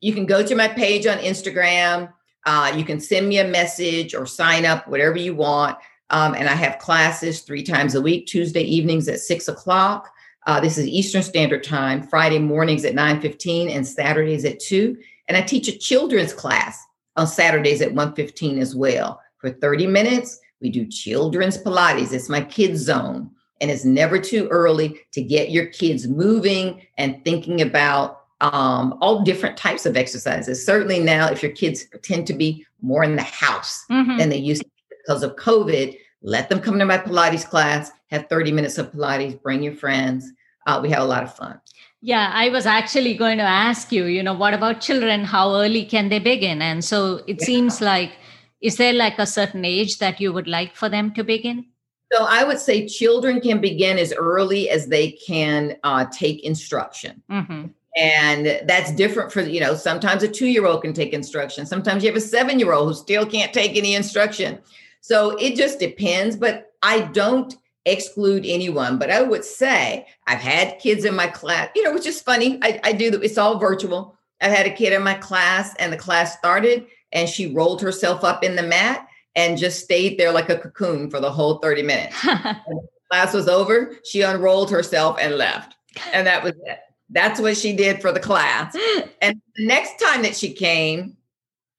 you 0.00 0.12
can 0.12 0.24
go 0.24 0.44
to 0.44 0.54
my 0.54 0.68
page 0.68 1.06
on 1.06 1.18
Instagram. 1.18 2.12
Uh, 2.46 2.72
you 2.76 2.84
can 2.84 3.00
send 3.00 3.28
me 3.28 3.38
a 3.38 3.46
message 3.46 4.14
or 4.14 4.24
sign 4.24 4.64
up, 4.64 4.86
whatever 4.88 5.18
you 5.18 5.34
want. 5.34 5.76
Um, 6.10 6.34
and 6.34 6.48
I 6.48 6.54
have 6.54 6.78
classes 6.78 7.40
three 7.40 7.62
times 7.62 7.94
a 7.94 8.00
week, 8.00 8.26
Tuesday 8.26 8.62
evenings 8.62 9.08
at 9.08 9.20
six 9.20 9.48
o'clock. 9.48 10.10
Uh, 10.46 10.58
this 10.60 10.78
is 10.78 10.86
Eastern 10.86 11.22
Standard 11.22 11.62
Time, 11.62 12.02
Friday 12.02 12.38
mornings 12.38 12.84
at 12.84 12.94
9 12.94 13.20
15 13.20 13.68
and 13.68 13.86
Saturdays 13.86 14.46
at 14.46 14.60
2. 14.60 14.96
And 15.26 15.36
I 15.36 15.42
teach 15.42 15.68
a 15.68 15.76
children's 15.76 16.32
class 16.32 16.82
on 17.16 17.26
Saturdays 17.26 17.82
at 17.82 17.92
1 17.92 18.14
15 18.14 18.58
as 18.58 18.74
well. 18.74 19.20
For 19.36 19.50
30 19.50 19.86
minutes, 19.86 20.40
we 20.62 20.70
do 20.70 20.86
children's 20.86 21.58
Pilates. 21.58 22.12
It's 22.12 22.30
my 22.30 22.40
kids 22.40 22.80
zone. 22.80 23.30
And 23.60 23.70
it's 23.70 23.84
never 23.84 24.18
too 24.18 24.48
early 24.48 25.00
to 25.12 25.22
get 25.22 25.50
your 25.50 25.66
kids 25.66 26.06
moving 26.06 26.86
and 26.96 27.24
thinking 27.24 27.60
about 27.60 28.22
um, 28.40 28.96
all 29.00 29.22
different 29.22 29.56
types 29.56 29.84
of 29.84 29.96
exercises. 29.96 30.64
Certainly 30.64 31.00
now, 31.00 31.28
if 31.28 31.42
your 31.42 31.52
kids 31.52 31.86
tend 32.02 32.26
to 32.28 32.34
be 32.34 32.64
more 32.82 33.02
in 33.02 33.16
the 33.16 33.22
house 33.22 33.84
mm-hmm. 33.90 34.16
than 34.16 34.28
they 34.28 34.36
used 34.36 34.62
to 34.62 34.70
because 34.90 35.22
of 35.22 35.36
COVID, 35.36 35.96
let 36.22 36.48
them 36.48 36.60
come 36.60 36.78
to 36.78 36.84
my 36.84 36.98
Pilates 36.98 37.48
class, 37.48 37.90
have 38.10 38.28
30 38.28 38.52
minutes 38.52 38.78
of 38.78 38.92
Pilates, 38.92 39.40
bring 39.42 39.62
your 39.62 39.74
friends. 39.74 40.30
Uh, 40.66 40.80
we 40.82 40.90
have 40.90 41.02
a 41.02 41.06
lot 41.06 41.22
of 41.22 41.34
fun. 41.34 41.60
Yeah, 42.00 42.30
I 42.32 42.48
was 42.50 42.66
actually 42.66 43.14
going 43.14 43.38
to 43.38 43.44
ask 43.44 43.90
you, 43.90 44.04
you 44.04 44.22
know, 44.22 44.34
what 44.34 44.54
about 44.54 44.80
children? 44.80 45.24
How 45.24 45.54
early 45.56 45.84
can 45.84 46.10
they 46.10 46.20
begin? 46.20 46.62
And 46.62 46.84
so 46.84 47.22
it 47.26 47.38
yeah. 47.40 47.46
seems 47.46 47.80
like, 47.80 48.12
is 48.60 48.76
there 48.76 48.92
like 48.92 49.18
a 49.18 49.26
certain 49.26 49.64
age 49.64 49.98
that 49.98 50.20
you 50.20 50.32
would 50.32 50.46
like 50.46 50.76
for 50.76 50.88
them 50.88 51.12
to 51.14 51.24
begin? 51.24 51.66
So 52.12 52.24
I 52.24 52.44
would 52.44 52.58
say 52.58 52.86
children 52.86 53.40
can 53.40 53.60
begin 53.60 53.98
as 53.98 54.12
early 54.12 54.70
as 54.70 54.86
they 54.86 55.12
can 55.12 55.76
uh, 55.82 56.06
take 56.12 56.42
instruction. 56.42 57.22
Mm-hmm. 57.30 57.66
And 57.96 58.60
that's 58.66 58.92
different 58.92 59.32
for, 59.32 59.42
you 59.42 59.60
know, 59.60 59.74
sometimes 59.74 60.22
a 60.22 60.28
two 60.28 60.46
year 60.46 60.66
old 60.66 60.82
can 60.82 60.92
take 60.92 61.12
instruction. 61.12 61.66
Sometimes 61.66 62.02
you 62.02 62.08
have 62.08 62.16
a 62.16 62.20
seven 62.20 62.58
year 62.58 62.72
old 62.72 62.88
who 62.88 62.94
still 62.94 63.26
can't 63.26 63.52
take 63.52 63.76
any 63.76 63.94
instruction. 63.94 64.58
So 65.00 65.30
it 65.36 65.56
just 65.56 65.78
depends. 65.78 66.36
But 66.36 66.72
I 66.82 67.02
don't 67.02 67.56
exclude 67.84 68.44
anyone. 68.46 68.98
But 68.98 69.10
I 69.10 69.22
would 69.22 69.44
say 69.44 70.06
I've 70.26 70.38
had 70.38 70.78
kids 70.78 71.04
in 71.04 71.14
my 71.14 71.26
class, 71.26 71.70
you 71.74 71.82
know, 71.82 71.92
which 71.92 72.06
is 72.06 72.20
funny. 72.20 72.58
I, 72.62 72.80
I 72.84 72.92
do, 72.92 73.08
it's 73.20 73.38
all 73.38 73.58
virtual. 73.58 74.16
I 74.40 74.48
had 74.48 74.66
a 74.66 74.74
kid 74.74 74.92
in 74.92 75.02
my 75.02 75.14
class 75.14 75.74
and 75.76 75.92
the 75.92 75.96
class 75.96 76.38
started 76.38 76.86
and 77.12 77.28
she 77.28 77.52
rolled 77.52 77.80
herself 77.80 78.22
up 78.22 78.44
in 78.44 78.54
the 78.54 78.62
mat 78.62 79.07
and 79.34 79.58
just 79.58 79.84
stayed 79.84 80.18
there 80.18 80.32
like 80.32 80.48
a 80.50 80.58
cocoon 80.58 81.10
for 81.10 81.20
the 81.20 81.30
whole 81.30 81.58
30 81.58 81.82
minutes. 81.82 82.16
class 83.10 83.32
was 83.32 83.48
over, 83.48 83.96
she 84.04 84.22
unrolled 84.22 84.70
herself 84.70 85.16
and 85.20 85.36
left. 85.36 85.76
And 86.12 86.26
that 86.26 86.42
was 86.42 86.52
it. 86.64 86.80
That's 87.10 87.40
what 87.40 87.56
she 87.56 87.72
did 87.72 88.00
for 88.00 88.12
the 88.12 88.20
class. 88.20 88.76
And 89.20 89.40
the 89.56 89.66
next 89.66 89.98
time 89.98 90.22
that 90.22 90.36
she 90.36 90.52
came, 90.52 91.16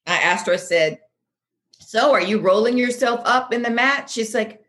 I 0.06 0.18
asked 0.18 0.48
her, 0.48 0.54
I 0.54 0.58
said, 0.58 1.00
So 1.80 2.12
are 2.12 2.22
you 2.22 2.40
rolling 2.40 2.78
yourself 2.78 3.22
up 3.24 3.54
in 3.54 3.62
the 3.62 3.70
mat? 3.70 4.10
She's 4.10 4.34
like, 4.34 4.62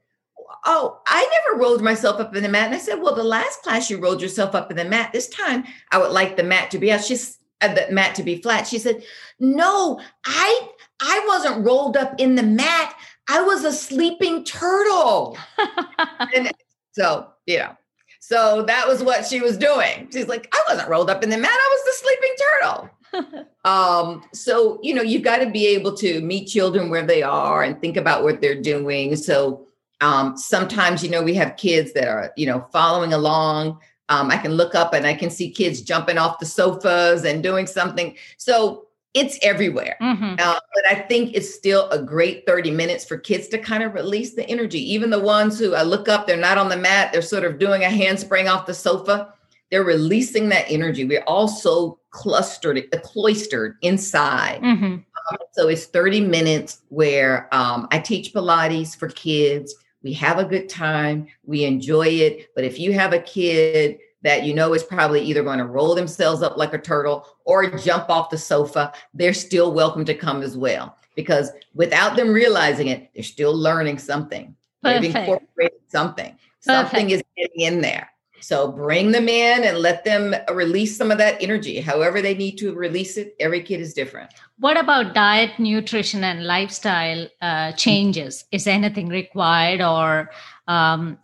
Oh, 0.66 1.00
I 1.06 1.26
never 1.46 1.60
rolled 1.60 1.82
myself 1.82 2.20
up 2.20 2.36
in 2.36 2.42
the 2.42 2.48
mat. 2.48 2.66
And 2.66 2.74
I 2.74 2.78
said, 2.78 3.00
Well, 3.00 3.14
the 3.14 3.24
last 3.24 3.62
class 3.62 3.90
you 3.90 3.98
rolled 3.98 4.22
yourself 4.22 4.54
up 4.54 4.70
in 4.70 4.76
the 4.76 4.84
mat. 4.84 5.12
This 5.12 5.28
time 5.28 5.64
I 5.90 5.98
would 5.98 6.12
like 6.12 6.36
the 6.36 6.42
mat 6.44 6.70
to 6.72 6.78
be 6.78 6.92
out. 6.92 7.02
She's 7.02 7.38
uh, 7.60 7.74
the 7.74 7.86
mat 7.90 8.14
to 8.14 8.22
be 8.22 8.40
flat. 8.40 8.66
She 8.66 8.78
said, 8.78 9.02
"No, 9.38 10.00
I 10.24 10.68
I 11.00 11.24
wasn't 11.26 11.64
rolled 11.64 11.96
up 11.96 12.14
in 12.18 12.34
the 12.34 12.42
mat. 12.42 12.94
I 13.28 13.42
was 13.42 13.64
a 13.64 13.72
sleeping 13.72 14.44
turtle." 14.44 15.36
and 16.34 16.50
so, 16.92 17.28
you 17.46 17.58
know, 17.58 17.76
so 18.20 18.62
that 18.62 18.86
was 18.86 19.02
what 19.02 19.26
she 19.26 19.40
was 19.40 19.56
doing. 19.56 20.08
She's 20.12 20.28
like, 20.28 20.52
"I 20.52 20.62
wasn't 20.68 20.88
rolled 20.88 21.10
up 21.10 21.22
in 21.22 21.30
the 21.30 21.38
mat. 21.38 21.50
I 21.50 21.76
was 21.76 21.84
the 21.84 22.02
sleeping 22.02 22.34
turtle." 22.48 23.46
um, 23.64 24.24
so 24.32 24.78
you 24.82 24.94
know, 24.94 25.02
you've 25.02 25.22
got 25.22 25.38
to 25.38 25.50
be 25.50 25.66
able 25.68 25.96
to 25.96 26.20
meet 26.20 26.46
children 26.46 26.90
where 26.90 27.06
they 27.06 27.22
are 27.22 27.62
and 27.62 27.80
think 27.80 27.96
about 27.96 28.22
what 28.22 28.40
they're 28.40 28.60
doing. 28.60 29.16
So 29.16 29.66
um, 30.00 30.36
sometimes, 30.36 31.02
you 31.02 31.10
know, 31.10 31.22
we 31.22 31.34
have 31.34 31.56
kids 31.56 31.92
that 31.92 32.08
are, 32.08 32.32
you 32.36 32.46
know, 32.46 32.66
following 32.72 33.12
along 33.12 33.78
um, 34.10 34.28
I 34.28 34.36
can 34.36 34.52
look 34.52 34.74
up 34.74 34.92
and 34.92 35.06
I 35.06 35.14
can 35.14 35.30
see 35.30 35.50
kids 35.50 35.80
jumping 35.80 36.18
off 36.18 36.40
the 36.40 36.46
sofas 36.46 37.24
and 37.24 37.42
doing 37.42 37.66
something. 37.66 38.16
So 38.36 38.86
it's 39.14 39.38
everywhere. 39.42 39.96
Mm-hmm. 40.00 40.34
Uh, 40.38 40.60
but 40.74 40.84
I 40.88 40.94
think 40.94 41.34
it's 41.34 41.52
still 41.52 41.88
a 41.90 42.00
great 42.00 42.46
30 42.46 42.70
minutes 42.70 43.04
for 43.04 43.18
kids 43.18 43.48
to 43.48 43.58
kind 43.58 43.82
of 43.82 43.94
release 43.94 44.34
the 44.34 44.48
energy. 44.48 44.78
Even 44.92 45.10
the 45.10 45.18
ones 45.20 45.58
who 45.58 45.74
I 45.74 45.82
look 45.82 46.08
up, 46.08 46.26
they're 46.26 46.36
not 46.36 46.58
on 46.58 46.68
the 46.68 46.76
mat, 46.76 47.12
they're 47.12 47.22
sort 47.22 47.44
of 47.44 47.58
doing 47.58 47.82
a 47.82 47.90
handspring 47.90 48.48
off 48.48 48.66
the 48.66 48.74
sofa. 48.74 49.34
They're 49.70 49.84
releasing 49.84 50.48
that 50.50 50.66
energy. 50.68 51.04
We're 51.04 51.24
all 51.26 51.48
so 51.48 51.98
clustered, 52.10 52.82
cloistered 53.02 53.76
inside. 53.82 54.60
Mm-hmm. 54.62 54.84
Um, 54.94 55.38
so 55.52 55.68
it's 55.68 55.86
30 55.86 56.22
minutes 56.22 56.82
where 56.88 57.48
um, 57.52 57.88
I 57.90 57.98
teach 57.98 58.32
Pilates 58.32 58.96
for 58.96 59.08
kids. 59.08 59.74
We 60.02 60.12
have 60.14 60.38
a 60.38 60.44
good 60.44 60.68
time, 60.68 61.26
we 61.44 61.64
enjoy 61.64 62.06
it. 62.08 62.50
But 62.54 62.64
if 62.64 62.78
you 62.78 62.92
have 62.94 63.12
a 63.12 63.20
kid 63.20 63.98
that 64.22 64.44
you 64.44 64.54
know 64.54 64.74
is 64.74 64.82
probably 64.82 65.22
either 65.22 65.42
going 65.42 65.58
to 65.58 65.66
roll 65.66 65.94
themselves 65.94 66.42
up 66.42 66.56
like 66.56 66.74
a 66.74 66.78
turtle 66.78 67.26
or 67.44 67.70
jump 67.78 68.10
off 68.10 68.30
the 68.30 68.38
sofa, 68.38 68.92
they're 69.14 69.34
still 69.34 69.72
welcome 69.72 70.04
to 70.04 70.14
come 70.14 70.42
as 70.42 70.56
well. 70.56 70.96
Because 71.16 71.50
without 71.74 72.16
them 72.16 72.32
realizing 72.32 72.88
it, 72.88 73.10
they're 73.14 73.22
still 73.22 73.54
learning 73.54 73.98
something. 73.98 74.54
Perfect. 74.82 75.02
They've 75.02 75.16
incorporated 75.16 75.80
something. 75.88 76.32
Perfect. 76.32 76.64
Something 76.64 77.10
is 77.10 77.22
getting 77.36 77.60
in 77.60 77.80
there. 77.80 78.08
So 78.40 78.72
bring 78.72 79.12
them 79.12 79.28
in 79.28 79.64
and 79.64 79.78
let 79.78 80.04
them 80.04 80.34
release 80.52 80.96
some 80.96 81.10
of 81.10 81.18
that 81.18 81.42
energy, 81.42 81.80
however 81.80 82.20
they 82.20 82.34
need 82.34 82.56
to 82.58 82.74
release 82.74 83.16
it. 83.16 83.34
Every 83.38 83.62
kid 83.62 83.80
is 83.80 83.94
different. 83.94 84.30
What 84.58 84.78
about 84.78 85.14
diet, 85.14 85.58
nutrition, 85.58 86.24
and 86.24 86.46
lifestyle 86.46 87.28
uh, 87.40 87.72
changes? 87.72 88.44
Is 88.52 88.66
anything 88.66 89.08
required, 89.08 89.80
or 89.80 90.30
um, 90.68 91.18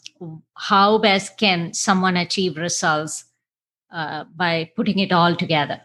how 0.54 0.98
best 0.98 1.38
can 1.38 1.74
someone 1.74 2.16
achieve 2.16 2.56
results 2.56 3.24
uh, 3.90 4.24
by 4.34 4.70
putting 4.76 4.98
it 4.98 5.12
all 5.12 5.36
together? 5.36 5.80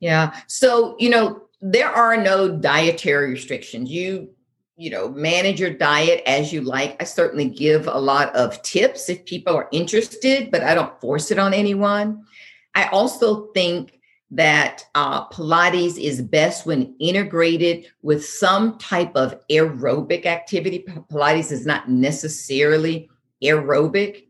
Yeah. 0.00 0.34
So, 0.46 0.96
you 0.98 1.10
know, 1.10 1.42
there 1.60 1.90
are 1.90 2.16
no 2.16 2.56
dietary 2.56 3.30
restrictions. 3.30 3.90
You 3.90 4.30
you 4.78 4.90
know 4.90 5.08
manage 5.10 5.60
your 5.60 5.72
diet 5.72 6.22
as 6.24 6.52
you 6.52 6.60
like 6.60 6.96
i 7.02 7.04
certainly 7.04 7.48
give 7.48 7.88
a 7.88 7.98
lot 7.98 8.34
of 8.34 8.62
tips 8.62 9.08
if 9.08 9.24
people 9.26 9.54
are 9.54 9.68
interested 9.72 10.50
but 10.50 10.62
i 10.62 10.72
don't 10.72 10.98
force 11.00 11.30
it 11.30 11.38
on 11.38 11.52
anyone 11.52 12.24
i 12.74 12.86
also 12.86 13.46
think 13.48 13.98
that 14.30 14.84
uh, 14.94 15.26
Pilates 15.28 15.98
is 15.98 16.20
best 16.20 16.66
when 16.66 16.94
integrated 17.00 17.86
with 18.02 18.24
some 18.24 18.76
type 18.76 19.10
of 19.14 19.34
aerobic 19.48 20.26
activity. 20.26 20.84
Pilates 21.10 21.50
is 21.50 21.64
not 21.64 21.88
necessarily 21.88 23.08
aerobic. 23.42 24.26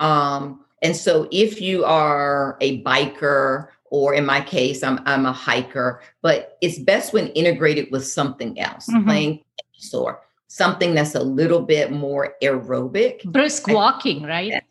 Um, 0.00 0.66
and 0.82 0.94
so 0.94 1.28
if 1.32 1.62
you 1.62 1.84
are 1.84 2.58
a 2.60 2.82
biker, 2.82 3.68
or 3.90 4.12
in 4.12 4.26
my 4.26 4.42
case, 4.42 4.82
I'm, 4.82 5.00
I'm 5.06 5.24
a 5.24 5.32
hiker, 5.32 6.02
but 6.20 6.58
it's 6.60 6.78
best 6.78 7.14
when 7.14 7.28
integrated 7.28 7.90
with 7.90 8.06
something 8.06 8.60
else, 8.60 8.86
mm-hmm. 8.86 9.06
playing 9.06 9.44
or 9.92 10.20
something 10.48 10.94
that's 10.94 11.14
a 11.14 11.22
little 11.22 11.60
bit 11.60 11.92
more 11.92 12.34
aerobic. 12.42 13.24
Brisk 13.24 13.68
walking, 13.68 14.22
right? 14.22 14.62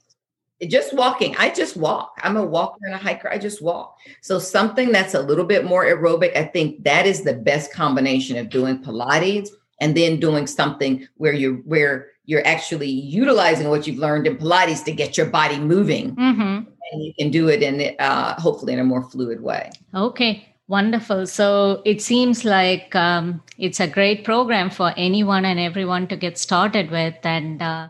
just 0.65 0.93
walking. 0.96 1.36
I 1.38 1.52
just 1.52 1.78
walk. 1.78 2.17
I'm 2.24 2.36
a 2.36 2.43
walker 2.43 2.80
and 2.82 2.96
a 2.96 2.98
hiker. 2.98 3.30
I 3.30 3.38
just 3.38 3.62
walk. 3.62 3.98
So 4.22 4.39
something 4.39 4.91
that's 4.91 5.13
a 5.13 5.22
little 5.22 5.46
bit 5.46 5.65
more 5.65 5.86
aerobic, 5.86 6.36
I 6.36 6.46
think 6.46 6.84
that 6.84 7.06
is 7.06 7.22
the 7.22 7.34
best 7.34 7.72
combination 7.72 8.38
of 8.38 8.50
doing 8.50 8.84
Pilates 8.84 9.50
and 9.80 9.96
then 9.96 10.20
doing 10.20 10.48
something 10.48 11.08
where 11.17 11.34
you're 11.34 11.58
where 11.58 12.08
you're 12.26 12.46
actually 12.46 12.89
utilizing 12.89 13.70
what 13.70 13.86
you've 13.86 14.00
learned 14.00 14.26
in 14.26 14.38
Pilates 14.38 14.84
to 14.86 14.91
get 14.91 15.15
your 15.15 15.28
body 15.28 15.60
moving. 15.60 16.15
Mm-hmm. 16.15 16.72
And 16.91 17.04
you 17.04 17.13
can 17.20 17.30
do 17.30 17.50
it 17.50 17.62
in 17.62 17.96
uh, 18.00 18.39
hopefully 18.39 18.74
in 18.74 18.80
a 18.80 18.84
more 18.84 19.04
fluid 19.04 19.41
way. 19.41 19.70
Okay. 19.93 20.47
Wonderful. 20.70 21.28
So 21.28 21.82
it 21.86 22.02
seems 22.02 22.44
like 22.44 22.94
um, 22.94 23.42
it's 23.58 23.80
a 23.80 23.88
great 23.88 24.26
program 24.26 24.70
for 24.70 24.94
anyone 24.98 25.46
and 25.46 25.60
everyone 25.60 26.08
to 26.08 26.18
get 26.18 26.38
started 26.38 26.92
with. 26.92 27.16
And 27.24 27.62
uh, 27.62 27.88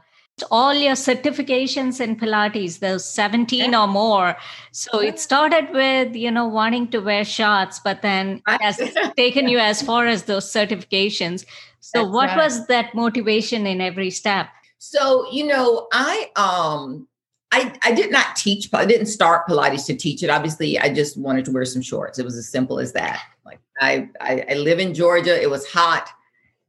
all 0.51 0.75
your 0.75 0.93
certifications 0.93 1.99
in 1.99 2.15
Pilates, 2.15 2.79
those 2.79 3.03
17 3.11 3.73
or 3.73 3.87
more. 3.87 4.37
So 4.71 4.99
it 4.99 5.19
started 5.19 5.69
with, 5.73 6.15
you 6.15 6.29
know, 6.29 6.47
wanting 6.47 6.89
to 6.89 6.99
wear 6.99 7.25
shorts, 7.25 7.79
but 7.79 8.03
then 8.03 8.43
has 8.45 8.79
taken 9.17 9.47
you 9.47 9.57
as 9.57 9.81
far 9.81 10.05
as 10.05 10.23
those 10.23 10.45
certifications. 10.45 11.45
So 11.79 12.03
That's 12.03 12.13
what 12.13 12.27
right. 12.29 12.37
was 12.37 12.67
that 12.67 12.93
motivation 12.93 13.65
in 13.65 13.81
every 13.81 14.11
step? 14.11 14.49
So, 14.77 15.25
you 15.31 15.47
know, 15.47 15.87
I 15.91 16.29
um 16.35 17.07
I, 17.51 17.73
I 17.83 17.93
did 17.93 18.11
not 18.11 18.35
teach, 18.35 18.69
I 18.73 18.85
didn't 18.85 19.05
start 19.07 19.47
Pilates 19.47 19.85
to 19.85 19.95
teach 19.95 20.21
it. 20.21 20.29
Obviously, 20.29 20.77
I 20.77 20.93
just 20.93 21.17
wanted 21.17 21.45
to 21.45 21.51
wear 21.51 21.65
some 21.65 21.81
shorts. 21.81 22.19
It 22.19 22.25
was 22.25 22.35
as 22.35 22.49
simple 22.49 22.79
as 22.79 22.91
that. 22.93 23.21
Like 23.45 23.59
I, 23.79 24.09
I, 24.19 24.45
I 24.49 24.53
live 24.55 24.79
in 24.79 24.93
Georgia. 24.93 25.41
It 25.41 25.49
was 25.49 25.65
hot. 25.67 26.09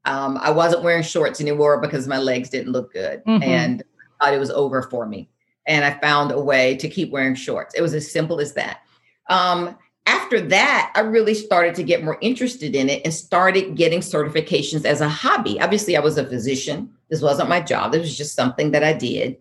Um, 0.04 0.38
I 0.40 0.50
wasn't 0.50 0.84
wearing 0.84 1.02
shorts 1.02 1.40
anymore 1.40 1.80
because 1.80 2.06
my 2.06 2.18
legs 2.18 2.48
didn't 2.48 2.72
look 2.72 2.92
good. 2.92 3.24
Mm-hmm. 3.24 3.42
And 3.42 3.82
I 4.20 4.24
thought 4.24 4.34
it 4.34 4.38
was 4.38 4.50
over 4.50 4.82
for 4.82 5.06
me. 5.06 5.28
And 5.66 5.84
I 5.84 5.98
found 5.98 6.30
a 6.30 6.40
way 6.40 6.76
to 6.76 6.88
keep 6.88 7.10
wearing 7.10 7.34
shorts. 7.34 7.74
It 7.74 7.82
was 7.82 7.92
as 7.92 8.10
simple 8.10 8.40
as 8.40 8.54
that. 8.54 8.80
Um, 9.28 9.76
after 10.06 10.40
that, 10.40 10.92
I 10.94 11.00
really 11.00 11.34
started 11.34 11.74
to 11.74 11.82
get 11.82 12.02
more 12.02 12.16
interested 12.22 12.74
in 12.74 12.88
it 12.88 13.02
and 13.04 13.12
started 13.12 13.74
getting 13.74 14.00
certifications 14.00 14.86
as 14.86 15.02
a 15.02 15.08
hobby. 15.08 15.60
Obviously, 15.60 15.96
I 15.96 16.00
was 16.00 16.16
a 16.16 16.24
physician. 16.24 16.90
This 17.10 17.20
wasn't 17.20 17.50
my 17.50 17.60
job. 17.60 17.92
This 17.92 18.00
was 18.00 18.16
just 18.16 18.34
something 18.34 18.70
that 18.70 18.82
I 18.82 18.94
did. 18.94 19.36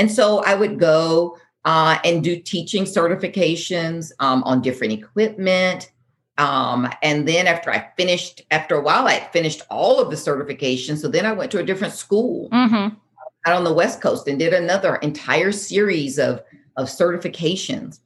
And 0.00 0.10
so 0.10 0.38
I 0.44 0.54
would 0.54 0.78
go 0.78 1.36
uh, 1.66 1.98
and 2.06 2.24
do 2.24 2.40
teaching 2.40 2.84
certifications 2.84 4.12
um, 4.18 4.42
on 4.44 4.62
different 4.62 4.94
equipment. 4.94 5.92
Um, 6.38 6.88
and 7.02 7.28
then 7.28 7.46
after 7.46 7.70
I 7.70 7.86
finished, 7.98 8.40
after 8.50 8.76
a 8.76 8.80
while, 8.80 9.06
I 9.06 9.20
finished 9.30 9.60
all 9.68 10.00
of 10.00 10.08
the 10.08 10.16
certifications. 10.16 11.02
So 11.02 11.08
then 11.08 11.26
I 11.26 11.32
went 11.32 11.50
to 11.50 11.58
a 11.58 11.62
different 11.62 11.92
school 11.92 12.48
mm-hmm. 12.48 12.96
out 13.44 13.54
on 13.54 13.62
the 13.62 13.74
West 13.74 14.00
Coast 14.00 14.26
and 14.26 14.38
did 14.38 14.54
another 14.54 14.96
entire 14.96 15.52
series 15.52 16.18
of, 16.18 16.42
of 16.78 16.88
certifications. 16.88 18.00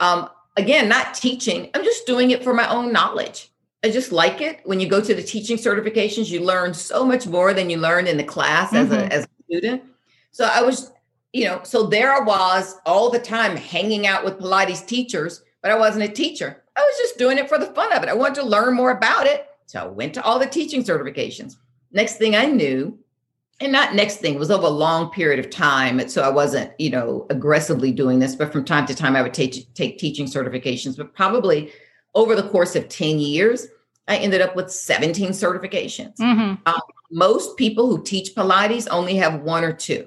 Um, 0.00 0.30
again, 0.56 0.88
not 0.88 1.12
teaching, 1.12 1.68
I'm 1.74 1.84
just 1.84 2.06
doing 2.06 2.30
it 2.30 2.42
for 2.42 2.54
my 2.54 2.66
own 2.72 2.90
knowledge. 2.90 3.52
I 3.84 3.90
just 3.90 4.12
like 4.12 4.40
it. 4.40 4.60
When 4.64 4.80
you 4.80 4.88
go 4.88 5.02
to 5.02 5.14
the 5.14 5.22
teaching 5.22 5.58
certifications, 5.58 6.30
you 6.30 6.40
learn 6.40 6.72
so 6.72 7.04
much 7.04 7.26
more 7.26 7.52
than 7.52 7.68
you 7.68 7.76
learned 7.76 8.08
in 8.08 8.16
the 8.16 8.24
class 8.24 8.68
mm-hmm. 8.68 8.76
as, 8.76 8.92
a, 8.92 8.96
mm-hmm. 8.96 9.12
as 9.12 9.24
a 9.24 9.28
student. 9.52 9.82
So 10.30 10.48
I 10.50 10.62
was 10.62 10.93
you 11.34 11.44
know, 11.44 11.60
so 11.64 11.84
there 11.84 12.12
I 12.12 12.20
was 12.20 12.76
all 12.86 13.10
the 13.10 13.18
time 13.18 13.56
hanging 13.56 14.06
out 14.06 14.24
with 14.24 14.38
Pilates 14.38 14.86
teachers, 14.86 15.42
but 15.62 15.72
I 15.72 15.76
wasn't 15.76 16.04
a 16.04 16.08
teacher. 16.08 16.62
I 16.76 16.80
was 16.80 16.96
just 16.96 17.18
doing 17.18 17.38
it 17.38 17.48
for 17.48 17.58
the 17.58 17.66
fun 17.66 17.92
of 17.92 18.04
it. 18.04 18.08
I 18.08 18.14
wanted 18.14 18.36
to 18.36 18.44
learn 18.44 18.74
more 18.74 18.92
about 18.92 19.26
it. 19.26 19.48
So 19.66 19.80
I 19.80 19.86
went 19.86 20.14
to 20.14 20.22
all 20.22 20.38
the 20.38 20.46
teaching 20.46 20.84
certifications. 20.84 21.56
Next 21.90 22.18
thing 22.18 22.36
I 22.36 22.46
knew, 22.46 22.96
and 23.58 23.72
not 23.72 23.96
next 23.96 24.18
thing, 24.18 24.38
was 24.38 24.50
over 24.50 24.66
a 24.66 24.70
long 24.70 25.10
period 25.10 25.44
of 25.44 25.50
time. 25.50 26.08
So 26.08 26.22
I 26.22 26.28
wasn't, 26.28 26.70
you 26.78 26.90
know, 26.90 27.26
aggressively 27.30 27.90
doing 27.90 28.20
this, 28.20 28.36
but 28.36 28.52
from 28.52 28.64
time 28.64 28.86
to 28.86 28.94
time 28.94 29.16
I 29.16 29.22
would 29.22 29.34
take, 29.34 29.74
take 29.74 29.98
teaching 29.98 30.26
certifications. 30.26 30.96
But 30.96 31.14
probably 31.14 31.72
over 32.14 32.36
the 32.36 32.48
course 32.48 32.76
of 32.76 32.88
10 32.88 33.18
years, 33.18 33.66
I 34.06 34.18
ended 34.18 34.40
up 34.40 34.54
with 34.54 34.70
17 34.70 35.30
certifications. 35.30 36.16
Mm-hmm. 36.18 36.62
Um, 36.66 36.80
most 37.10 37.56
people 37.56 37.88
who 37.88 38.04
teach 38.04 38.36
Pilates 38.36 38.86
only 38.88 39.16
have 39.16 39.40
one 39.40 39.64
or 39.64 39.72
two. 39.72 40.06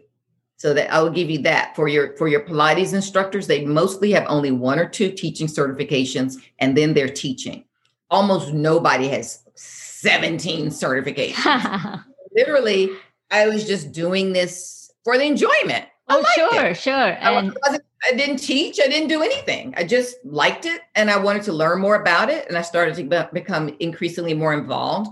So 0.57 0.73
that 0.73 0.91
I 0.91 1.01
will 1.01 1.11
give 1.11 1.29
you 1.29 1.37
that 1.43 1.75
for 1.75 1.87
your 1.87 2.17
for 2.17 2.27
your 2.27 2.41
Pilates 2.41 2.93
instructors. 2.93 3.45
They 3.45 3.63
mostly 3.63 4.11
have 4.11 4.25
only 4.27 4.51
one 4.51 4.79
or 4.79 4.89
two 4.89 5.11
teaching 5.11 5.47
certifications, 5.47 6.35
and 6.59 6.75
then 6.75 6.95
they're 6.95 7.07
teaching. 7.07 7.63
Almost 8.09 8.53
nobody 8.53 9.07
has 9.09 9.43
17 9.55 10.67
certifications. 10.67 12.03
Literally, 12.35 12.89
I 13.29 13.47
was 13.47 13.67
just 13.67 13.91
doing 13.91 14.33
this 14.33 14.91
for 15.03 15.17
the 15.17 15.25
enjoyment. 15.25 15.85
Oh, 16.09 16.23
sure, 16.35 16.67
it. 16.67 16.77
sure. 16.77 16.93
And 16.93 17.57
I, 17.65 17.79
I 18.07 18.13
didn't 18.15 18.37
teach. 18.37 18.79
I 18.79 18.87
didn't 18.87 19.09
do 19.09 19.21
anything. 19.21 19.73
I 19.75 19.83
just 19.83 20.17
liked 20.23 20.65
it, 20.65 20.81
and 20.95 21.09
I 21.09 21.17
wanted 21.17 21.43
to 21.43 21.53
learn 21.53 21.81
more 21.81 21.95
about 21.95 22.29
it. 22.29 22.47
And 22.47 22.57
I 22.57 22.61
started 22.61 22.95
to 22.95 23.29
become 23.33 23.75
increasingly 23.79 24.33
more 24.33 24.53
involved. 24.53 25.09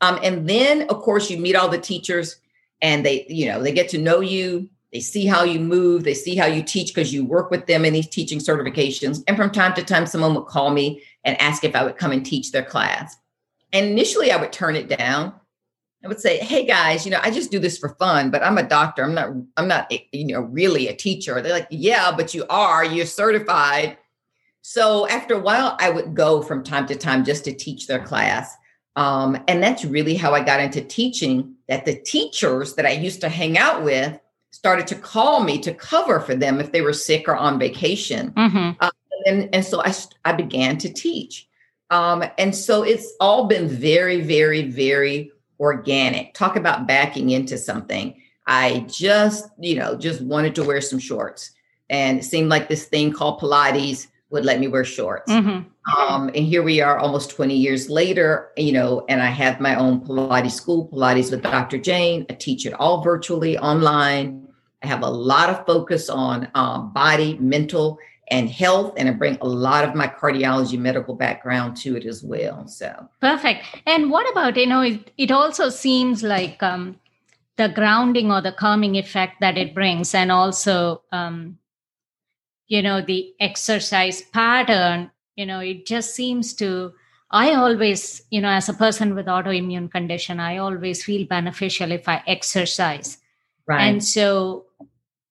Um, 0.00 0.18
and 0.22 0.48
then, 0.48 0.82
of 0.88 1.00
course, 1.02 1.30
you 1.30 1.38
meet 1.38 1.54
all 1.54 1.68
the 1.68 1.78
teachers, 1.78 2.36
and 2.80 3.06
they, 3.06 3.24
you 3.28 3.46
know, 3.46 3.62
they 3.62 3.72
get 3.72 3.88
to 3.90 3.98
know 3.98 4.20
you 4.20 4.68
they 4.92 5.00
see 5.00 5.24
how 5.24 5.42
you 5.42 5.58
move, 5.58 6.04
they 6.04 6.14
see 6.14 6.36
how 6.36 6.46
you 6.46 6.62
teach 6.62 6.94
because 6.94 7.14
you 7.14 7.24
work 7.24 7.50
with 7.50 7.66
them 7.66 7.84
in 7.84 7.94
these 7.94 8.08
teaching 8.08 8.38
certifications. 8.38 9.22
And 9.26 9.36
from 9.36 9.50
time 9.50 9.72
to 9.74 9.82
time, 9.82 10.06
someone 10.06 10.34
would 10.34 10.46
call 10.46 10.70
me 10.70 11.02
and 11.24 11.40
ask 11.40 11.64
if 11.64 11.74
I 11.74 11.82
would 11.82 11.96
come 11.96 12.12
and 12.12 12.24
teach 12.24 12.52
their 12.52 12.64
class. 12.64 13.16
And 13.72 13.86
initially, 13.86 14.30
I 14.30 14.36
would 14.36 14.52
turn 14.52 14.76
it 14.76 14.88
down. 14.88 15.32
I 16.04 16.08
would 16.08 16.20
say, 16.20 16.38
"Hey 16.38 16.66
guys, 16.66 17.06
you 17.06 17.12
know, 17.12 17.20
I 17.22 17.30
just 17.30 17.50
do 17.50 17.58
this 17.58 17.78
for 17.78 17.90
fun, 17.90 18.30
but 18.30 18.42
I'm 18.42 18.58
a 18.58 18.62
doctor. 18.62 19.04
I'm 19.04 19.14
not. 19.14 19.30
I'm 19.56 19.68
not, 19.68 19.86
eh, 19.90 19.98
you 20.12 20.26
know, 20.26 20.40
really 20.40 20.88
a 20.88 20.94
teacher." 20.94 21.40
They're 21.40 21.52
like, 21.52 21.68
"Yeah, 21.70 22.12
but 22.14 22.34
you 22.34 22.44
are. 22.50 22.84
You're 22.84 23.06
certified." 23.06 23.96
So 24.62 25.08
after 25.08 25.34
a 25.34 25.40
while, 25.40 25.76
I 25.80 25.90
would 25.90 26.14
go 26.14 26.42
from 26.42 26.64
time 26.64 26.86
to 26.88 26.96
time 26.96 27.24
just 27.24 27.44
to 27.44 27.52
teach 27.52 27.86
their 27.86 28.04
class. 28.04 28.54
Um, 28.94 29.42
and 29.48 29.62
that's 29.62 29.84
really 29.84 30.14
how 30.14 30.34
I 30.34 30.42
got 30.42 30.60
into 30.60 30.82
teaching. 30.82 31.54
That 31.68 31.86
the 31.86 31.94
teachers 31.94 32.74
that 32.74 32.84
I 32.84 32.92
used 32.92 33.20
to 33.22 33.28
hang 33.28 33.56
out 33.56 33.82
with 33.82 34.18
started 34.52 34.86
to 34.86 34.94
call 34.94 35.42
me 35.42 35.58
to 35.58 35.74
cover 35.74 36.20
for 36.20 36.34
them 36.34 36.60
if 36.60 36.70
they 36.70 36.82
were 36.82 36.92
sick 36.92 37.26
or 37.26 37.36
on 37.36 37.58
vacation. 37.58 38.30
Mm-hmm. 38.32 38.70
Uh, 38.80 38.90
and, 39.26 39.48
and 39.54 39.64
so 39.64 39.82
I, 39.82 39.92
I 40.24 40.32
began 40.32 40.78
to 40.78 40.92
teach. 40.92 41.48
Um, 41.90 42.24
and 42.38 42.54
so 42.54 42.82
it's 42.82 43.12
all 43.20 43.46
been 43.46 43.68
very, 43.68 44.20
very, 44.20 44.62
very 44.62 45.32
organic. 45.58 46.34
Talk 46.34 46.56
about 46.56 46.86
backing 46.86 47.30
into 47.30 47.58
something. 47.58 48.20
I 48.46 48.86
just, 48.88 49.48
you 49.58 49.76
know, 49.76 49.96
just 49.96 50.20
wanted 50.20 50.54
to 50.56 50.64
wear 50.64 50.80
some 50.80 50.98
shorts. 50.98 51.50
And 51.90 52.20
it 52.20 52.24
seemed 52.24 52.48
like 52.48 52.68
this 52.68 52.86
thing 52.86 53.12
called 53.12 53.40
Pilates 53.40 54.06
would 54.30 54.44
let 54.44 54.60
me 54.60 54.68
wear 54.68 54.84
shorts. 54.84 55.30
Mm-hmm. 55.30 55.68
Um, 55.96 56.28
and 56.28 56.46
here 56.46 56.62
we 56.62 56.80
are 56.80 56.98
almost 56.98 57.30
20 57.30 57.56
years 57.56 57.90
later, 57.90 58.50
you 58.56 58.72
know, 58.72 59.04
and 59.08 59.20
I 59.20 59.26
have 59.26 59.60
my 59.60 59.74
own 59.74 60.00
Pilates 60.00 60.52
school, 60.52 60.88
Pilates 60.88 61.30
with 61.30 61.42
Dr. 61.42 61.78
Jayne. 61.78 62.24
I 62.30 62.34
teach 62.34 62.66
it 62.66 62.72
all 62.74 63.02
virtually 63.02 63.58
online. 63.58 64.46
I 64.82 64.86
have 64.86 65.02
a 65.02 65.10
lot 65.10 65.50
of 65.50 65.66
focus 65.66 66.08
on 66.08 66.48
um, 66.54 66.92
body, 66.92 67.36
mental, 67.38 67.98
and 68.30 68.48
health, 68.48 68.94
and 68.96 69.08
I 69.08 69.12
bring 69.12 69.36
a 69.40 69.46
lot 69.46 69.84
of 69.84 69.94
my 69.94 70.06
cardiology 70.06 70.78
medical 70.78 71.14
background 71.14 71.76
to 71.78 71.96
it 71.96 72.06
as 72.06 72.22
well. 72.22 72.66
So 72.68 73.08
perfect. 73.20 73.64
And 73.84 74.10
what 74.10 74.30
about, 74.30 74.56
you 74.56 74.66
know, 74.66 74.80
it, 74.80 75.10
it 75.18 75.30
also 75.30 75.68
seems 75.68 76.22
like 76.22 76.62
um, 76.62 76.98
the 77.56 77.68
grounding 77.68 78.30
or 78.30 78.40
the 78.40 78.52
calming 78.52 78.96
effect 78.96 79.40
that 79.40 79.58
it 79.58 79.74
brings, 79.74 80.14
and 80.14 80.30
also, 80.30 81.02
um, 81.10 81.58
you 82.68 82.82
know, 82.82 83.02
the 83.02 83.34
exercise 83.40 84.22
pattern 84.22 85.10
you 85.36 85.46
know 85.46 85.60
it 85.60 85.86
just 85.86 86.14
seems 86.14 86.54
to 86.54 86.92
i 87.30 87.54
always 87.54 88.22
you 88.30 88.40
know 88.40 88.50
as 88.50 88.68
a 88.68 88.74
person 88.74 89.14
with 89.14 89.26
autoimmune 89.26 89.90
condition 89.90 90.40
i 90.40 90.56
always 90.58 91.04
feel 91.04 91.26
beneficial 91.26 91.92
if 91.92 92.08
i 92.08 92.22
exercise. 92.26 93.18
Right. 93.66 93.80
and 93.82 94.04
so 94.04 94.66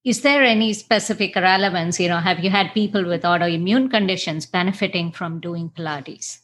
is 0.03 0.21
there 0.21 0.41
any 0.41 0.73
specific 0.73 1.35
relevance 1.35 1.99
you 1.99 2.07
know 2.09 2.19
have 2.19 2.39
you 2.39 2.49
had 2.49 2.73
people 2.73 3.05
with 3.05 3.23
autoimmune 3.23 3.91
conditions 3.91 4.45
benefiting 4.45 5.11
from 5.11 5.39
doing 5.39 5.69
pilates? 5.69 6.39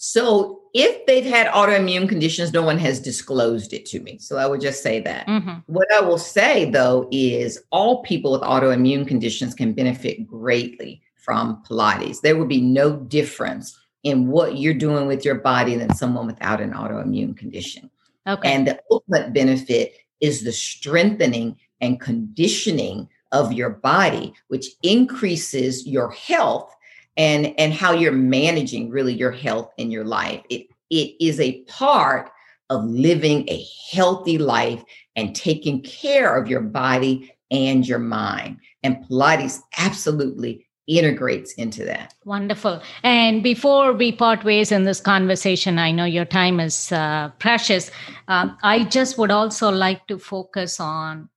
So 0.00 0.60
if 0.74 1.06
they've 1.06 1.24
had 1.24 1.48
autoimmune 1.48 2.08
conditions 2.08 2.52
no 2.52 2.62
one 2.62 2.78
has 2.78 3.00
disclosed 3.00 3.72
it 3.72 3.84
to 3.86 4.00
me. 4.00 4.18
So 4.18 4.38
i 4.38 4.46
would 4.46 4.60
just 4.60 4.80
say 4.82 5.00
that. 5.00 5.26
Mm-hmm. 5.26 5.58
what 5.66 5.88
i 5.92 6.00
will 6.00 6.18
say 6.18 6.70
though 6.70 7.08
is 7.10 7.60
all 7.70 8.02
people 8.02 8.30
with 8.30 8.42
autoimmune 8.42 9.06
conditions 9.06 9.54
can 9.54 9.72
benefit 9.72 10.26
greatly 10.26 11.02
from 11.28 11.62
Pilates. 11.68 12.22
There 12.22 12.38
would 12.38 12.48
be 12.48 12.62
no 12.62 12.96
difference 12.96 13.78
in 14.02 14.28
what 14.28 14.56
you're 14.56 14.72
doing 14.72 15.06
with 15.06 15.26
your 15.26 15.34
body 15.34 15.74
than 15.74 15.94
someone 15.94 16.26
without 16.26 16.62
an 16.62 16.72
autoimmune 16.72 17.36
condition. 17.36 17.90
Okay. 18.26 18.50
And 18.50 18.66
the 18.66 18.80
ultimate 18.90 19.34
benefit 19.34 19.92
is 20.22 20.42
the 20.42 20.52
strengthening 20.52 21.58
and 21.82 22.00
conditioning 22.00 23.10
of 23.32 23.52
your 23.52 23.68
body, 23.68 24.32
which 24.46 24.68
increases 24.82 25.86
your 25.86 26.12
health 26.12 26.74
and, 27.18 27.54
and 27.60 27.74
how 27.74 27.92
you're 27.92 28.10
managing 28.10 28.88
really 28.88 29.12
your 29.12 29.32
health 29.32 29.70
in 29.76 29.90
your 29.90 30.06
life. 30.06 30.40
It, 30.48 30.68
it 30.88 31.14
is 31.22 31.38
a 31.40 31.60
part 31.64 32.30
of 32.70 32.86
living 32.86 33.46
a 33.50 33.66
healthy 33.90 34.38
life 34.38 34.82
and 35.14 35.36
taking 35.36 35.82
care 35.82 36.36
of 36.36 36.48
your 36.48 36.62
body 36.62 37.34
and 37.50 37.86
your 37.86 37.98
mind. 37.98 38.60
And 38.82 39.04
Pilates 39.04 39.60
absolutely 39.76 40.64
integrates 40.88 41.52
into 41.52 41.84
that. 41.84 42.14
Wonderful. 42.24 42.82
And 43.02 43.42
before 43.42 43.92
we 43.92 44.10
part 44.10 44.42
ways 44.42 44.72
in 44.72 44.84
this 44.84 45.00
conversation, 45.00 45.78
I 45.78 45.92
know 45.92 46.06
your 46.06 46.24
time 46.24 46.60
is 46.60 46.90
uh, 46.90 47.30
precious. 47.38 47.90
Um, 48.26 48.56
I 48.62 48.84
just 48.84 49.18
would 49.18 49.30
also 49.30 49.70
like 49.70 50.06
to 50.06 50.18
focus 50.18 50.80
on 50.80 51.28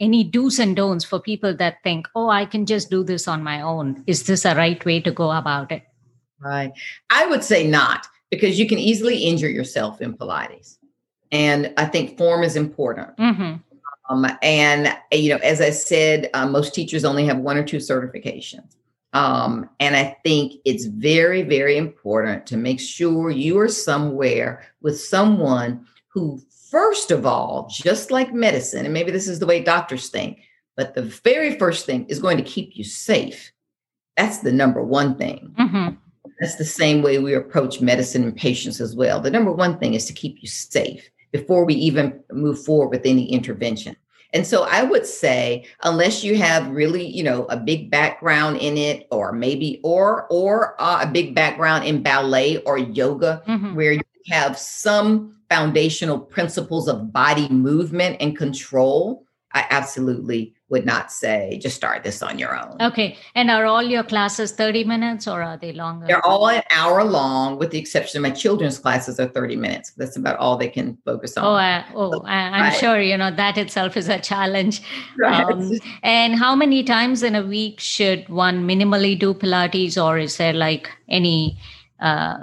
any 0.00 0.24
do's 0.24 0.58
and 0.58 0.76
don'ts 0.76 1.04
for 1.04 1.20
people 1.20 1.54
that 1.56 1.82
think, 1.82 2.06
oh, 2.14 2.28
I 2.28 2.46
can 2.46 2.66
just 2.66 2.88
do 2.88 3.02
this 3.02 3.26
on 3.28 3.42
my 3.42 3.60
own. 3.60 4.02
Is 4.06 4.24
this 4.24 4.44
a 4.44 4.54
right 4.54 4.82
way 4.84 5.00
to 5.00 5.10
go 5.10 5.30
about 5.30 5.72
it? 5.72 5.82
Right. 6.40 6.72
I 7.10 7.26
would 7.26 7.42
say 7.42 7.66
not, 7.66 8.06
because 8.30 8.58
you 8.58 8.68
can 8.68 8.78
easily 8.78 9.18
injure 9.24 9.48
yourself 9.48 10.00
in 10.00 10.16
Pilates. 10.16 10.78
And 11.32 11.72
I 11.76 11.86
think 11.86 12.16
form 12.16 12.44
is 12.44 12.54
important. 12.54 13.16
Mm-hmm. 13.16 13.54
Um, 14.10 14.26
and 14.42 14.96
you 15.12 15.30
know, 15.30 15.38
as 15.42 15.60
I 15.60 15.70
said, 15.70 16.28
uh, 16.34 16.46
most 16.46 16.74
teachers 16.74 17.04
only 17.04 17.24
have 17.26 17.38
one 17.38 17.56
or 17.56 17.64
two 17.64 17.78
certifications. 17.78 18.76
Um, 19.14 19.70
and 19.78 19.96
I 19.96 20.16
think 20.24 20.54
it's 20.64 20.86
very, 20.86 21.42
very 21.42 21.76
important 21.76 22.46
to 22.48 22.56
make 22.56 22.80
sure 22.80 23.30
you 23.30 23.58
are 23.60 23.68
somewhere 23.68 24.64
with 24.82 25.00
someone 25.00 25.86
who, 26.08 26.42
first 26.70 27.12
of 27.12 27.24
all, 27.24 27.68
just 27.70 28.10
like 28.10 28.34
medicine, 28.34 28.84
and 28.84 28.92
maybe 28.92 29.12
this 29.12 29.28
is 29.28 29.38
the 29.38 29.46
way 29.46 29.62
doctors 29.62 30.08
think, 30.08 30.40
but 30.76 30.94
the 30.94 31.02
very 31.02 31.56
first 31.58 31.86
thing 31.86 32.04
is 32.06 32.18
going 32.18 32.36
to 32.36 32.42
keep 32.42 32.76
you 32.76 32.82
safe. 32.82 33.52
That's 34.16 34.38
the 34.38 34.52
number 34.52 34.82
one 34.82 35.16
thing. 35.16 35.54
Mm-hmm. 35.58 35.94
That's 36.40 36.56
the 36.56 36.64
same 36.64 37.00
way 37.00 37.18
we 37.18 37.34
approach 37.34 37.80
medicine 37.80 38.24
and 38.24 38.36
patients 38.36 38.80
as 38.80 38.96
well. 38.96 39.20
The 39.20 39.30
number 39.30 39.52
one 39.52 39.78
thing 39.78 39.94
is 39.94 40.06
to 40.06 40.12
keep 40.12 40.38
you 40.42 40.48
safe 40.48 41.08
before 41.30 41.64
we 41.64 41.74
even 41.74 42.20
move 42.32 42.64
forward 42.64 42.88
with 42.88 43.06
any 43.06 43.30
intervention. 43.30 43.96
And 44.34 44.44
so 44.44 44.64
I 44.64 44.82
would 44.82 45.06
say, 45.06 45.64
unless 45.84 46.24
you 46.24 46.36
have 46.36 46.68
really, 46.68 47.06
you 47.06 47.22
know, 47.22 47.44
a 47.44 47.56
big 47.56 47.88
background 47.90 48.58
in 48.58 48.76
it, 48.76 49.06
or 49.10 49.32
maybe, 49.32 49.80
or 49.84 50.26
or 50.28 50.74
uh, 50.80 50.98
a 51.02 51.06
big 51.06 51.34
background 51.34 51.84
in 51.84 52.02
ballet 52.02 52.58
or 52.64 52.76
yoga, 52.76 53.42
mm-hmm. 53.46 53.74
where 53.76 53.92
you 53.92 54.02
have 54.28 54.58
some 54.58 55.36
foundational 55.48 56.18
principles 56.18 56.88
of 56.88 57.12
body 57.12 57.48
movement 57.48 58.16
and 58.18 58.36
control, 58.36 59.24
I 59.54 59.66
absolutely 59.70 60.52
would 60.68 60.84
not 60.84 61.12
say 61.12 61.58
just 61.62 61.76
start 61.76 62.02
this 62.02 62.22
on 62.22 62.38
your 62.40 62.58
own. 62.58 62.76
Okay. 62.80 63.16
And 63.36 63.50
are 63.50 63.64
all 63.66 63.82
your 63.82 64.02
classes 64.02 64.50
30 64.50 64.82
minutes 64.82 65.28
or 65.28 65.42
are 65.42 65.56
they 65.56 65.72
longer? 65.72 66.06
They're 66.08 66.26
all 66.26 66.48
an 66.48 66.64
hour 66.70 67.04
long, 67.04 67.58
with 67.58 67.70
the 67.70 67.78
exception 67.78 68.18
of 68.18 68.22
my 68.22 68.34
children's 68.34 68.78
classes 68.78 69.20
are 69.20 69.28
30 69.28 69.54
minutes. 69.54 69.92
That's 69.92 70.16
about 70.16 70.38
all 70.38 70.56
they 70.56 70.68
can 70.68 70.98
focus 71.04 71.36
on. 71.36 71.44
Oh, 71.44 71.54
uh, 71.54 71.84
oh 71.94 72.22
I'm 72.26 72.62
right. 72.62 72.76
sure, 72.76 73.00
you 73.00 73.16
know, 73.16 73.30
that 73.30 73.56
itself 73.56 73.96
is 73.96 74.08
a 74.08 74.18
challenge. 74.18 74.82
Right. 75.16 75.44
Um, 75.44 75.78
and 76.02 76.34
how 76.34 76.56
many 76.56 76.82
times 76.82 77.22
in 77.22 77.36
a 77.36 77.46
week 77.46 77.78
should 77.78 78.28
one 78.28 78.66
minimally 78.66 79.16
do 79.18 79.32
Pilates 79.32 80.02
or 80.02 80.18
is 80.18 80.36
there 80.38 80.52
like 80.52 80.90
any, 81.08 81.56
uh, 82.00 82.38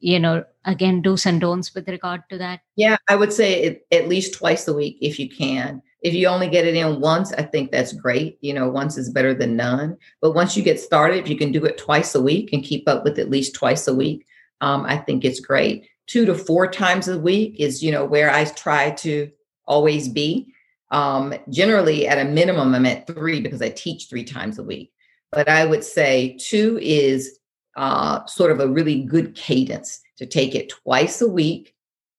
you 0.00 0.18
know, 0.18 0.44
again, 0.64 1.02
do's 1.02 1.24
and 1.24 1.40
don'ts 1.40 1.74
with 1.74 1.88
regard 1.88 2.22
to 2.30 2.38
that? 2.38 2.60
Yeah, 2.74 2.96
I 3.08 3.16
would 3.16 3.32
say 3.32 3.62
it, 3.62 3.86
at 3.92 4.08
least 4.08 4.34
twice 4.34 4.66
a 4.68 4.74
week 4.74 4.98
if 5.00 5.18
you 5.18 5.28
can. 5.28 5.82
If 6.06 6.14
you 6.14 6.28
only 6.28 6.48
get 6.48 6.64
it 6.64 6.76
in 6.76 7.00
once, 7.00 7.32
I 7.32 7.42
think 7.42 7.72
that's 7.72 7.92
great. 7.92 8.38
You 8.40 8.54
know, 8.54 8.68
once 8.68 8.96
is 8.96 9.10
better 9.10 9.34
than 9.34 9.56
none. 9.56 9.96
But 10.20 10.36
once 10.36 10.56
you 10.56 10.62
get 10.62 10.78
started, 10.78 11.18
if 11.18 11.28
you 11.28 11.36
can 11.36 11.50
do 11.50 11.64
it 11.64 11.78
twice 11.78 12.14
a 12.14 12.22
week 12.22 12.52
and 12.52 12.62
keep 12.62 12.88
up 12.88 13.02
with 13.02 13.18
at 13.18 13.28
least 13.28 13.56
twice 13.56 13.88
a 13.88 13.94
week, 13.94 14.24
um, 14.60 14.84
I 14.86 14.98
think 14.98 15.24
it's 15.24 15.40
great. 15.40 15.88
Two 16.06 16.24
to 16.24 16.32
four 16.36 16.68
times 16.68 17.08
a 17.08 17.18
week 17.18 17.56
is, 17.58 17.82
you 17.82 17.90
know, 17.90 18.04
where 18.04 18.30
I 18.30 18.44
try 18.44 18.92
to 18.92 19.32
always 19.66 20.06
be. 20.08 20.46
Um, 20.92 21.34
generally, 21.50 22.06
at 22.06 22.24
a 22.24 22.30
minimum, 22.30 22.72
I'm 22.72 22.86
at 22.86 23.08
three 23.08 23.40
because 23.40 23.60
I 23.60 23.70
teach 23.70 24.08
three 24.08 24.22
times 24.22 24.60
a 24.60 24.62
week. 24.62 24.92
But 25.32 25.48
I 25.48 25.64
would 25.64 25.82
say 25.82 26.38
two 26.38 26.78
is 26.80 27.40
uh, 27.76 28.24
sort 28.26 28.52
of 28.52 28.60
a 28.60 28.68
really 28.68 29.02
good 29.02 29.34
cadence 29.34 30.00
to 30.18 30.26
take 30.26 30.54
it 30.54 30.68
twice 30.68 31.20
a 31.20 31.26
week, 31.28 31.74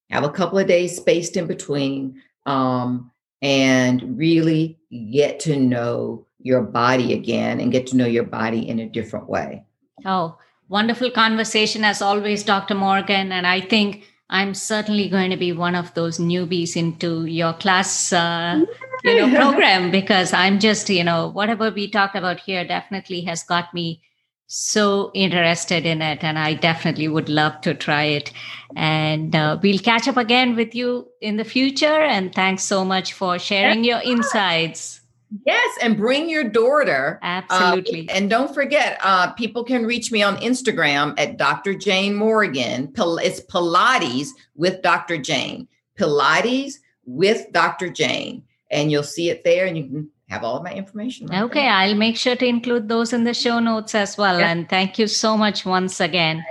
have 0.09 0.25
a 0.25 0.29
couple 0.29 0.59
of 0.59 0.67
days 0.67 0.97
spaced 0.97 1.37
in 1.37 1.47
between, 1.47 2.21
um, 2.45 3.11
and 3.41 4.17
really 4.17 4.77
get 5.11 5.39
to 5.41 5.57
know 5.57 6.25
your 6.39 6.61
body 6.61 7.13
again 7.13 7.59
and 7.59 7.71
get 7.71 7.87
to 7.87 7.97
know 7.97 8.05
your 8.05 8.23
body 8.23 8.67
in 8.67 8.79
a 8.79 8.89
different 8.89 9.27
way. 9.29 9.63
Oh, 10.05 10.37
wonderful 10.69 11.11
conversation 11.11 11.83
as 11.83 12.01
always, 12.01 12.43
Dr. 12.43 12.75
Morgan. 12.75 13.31
And 13.31 13.45
I 13.45 13.61
think 13.61 14.07
I'm 14.29 14.53
certainly 14.53 15.09
going 15.09 15.31
to 15.31 15.37
be 15.37 15.51
one 15.51 15.75
of 15.75 15.93
those 15.93 16.17
newbies 16.17 16.75
into 16.75 17.25
your 17.25 17.53
class, 17.53 18.11
uh, 18.13 18.65
you 19.03 19.15
know, 19.15 19.35
program 19.39 19.91
because 19.91 20.33
I'm 20.33 20.59
just, 20.59 20.89
you 20.89 21.03
know, 21.03 21.29
whatever 21.29 21.71
we 21.71 21.89
talked 21.89 22.15
about 22.15 22.39
here 22.39 22.65
definitely 22.65 23.21
has 23.21 23.43
got 23.43 23.73
me 23.73 24.01
so 24.47 25.11
interested 25.13 25.85
in 25.85 26.01
it 26.01 26.23
and 26.23 26.39
i 26.39 26.53
definitely 26.53 27.09
would 27.09 27.27
love 27.27 27.59
to 27.61 27.73
try 27.73 28.03
it. 28.03 28.31
And 28.75 29.35
uh, 29.35 29.59
we'll 29.61 29.79
catch 29.79 30.07
up 30.07 30.17
again 30.17 30.55
with 30.55 30.73
you 30.73 31.07
in 31.21 31.35
the 31.35 31.43
future 31.43 31.85
and 31.85 32.33
thanks 32.33 32.63
so 32.63 32.85
much 32.85 33.13
for 33.13 33.37
sharing 33.37 33.83
your 33.83 34.01
insights. 34.01 35.01
Yes 35.45 35.77
and 35.81 35.97
bring 35.97 36.29
your 36.29 36.45
daughter. 36.45 37.19
Absolutely. 37.21 38.09
Uh, 38.09 38.13
and 38.13 38.29
don't 38.29 38.53
forget 38.53 38.97
uh, 39.01 39.33
people 39.33 39.65
can 39.65 39.85
reach 39.85 40.11
me 40.13 40.23
on 40.23 40.37
instagram 40.37 41.13
at 41.19 41.37
dr 41.37 41.73
jayne 41.75 42.15
morgan. 42.15 42.93
It's 42.95 43.41
pilates 43.41 44.29
with 44.55 44.81
dr 44.81 45.17
jayne. 45.17 45.67
Pilates 45.99 46.75
with 47.05 47.51
dr 47.51 47.89
jayne. 47.89 48.43
And 48.71 48.91
you'll 48.91 49.03
see 49.03 49.29
it 49.29 49.43
there 49.43 49.65
and 49.65 49.77
you 49.77 49.83
can 49.83 50.09
have 50.29 50.43
all 50.43 50.57
of 50.57 50.63
my 50.63 50.73
information. 50.73 51.27
Right 51.27 51.43
okay, 51.43 51.61
there. 51.61 51.71
I'll 51.71 51.95
make 51.95 52.17
sure 52.17 52.35
to 52.35 52.45
include 52.45 52.89
those 52.89 53.13
in 53.13 53.23
the 53.23 53.33
show 53.33 53.59
notes 53.59 53.95
as 53.95 54.17
well. 54.17 54.39
Yeah. 54.39 54.51
And 54.51 54.69
thank 54.69 54.99
you 54.99 55.07
so 55.07 55.37
much 55.37 55.65
once 55.65 55.99
again. 55.99 56.43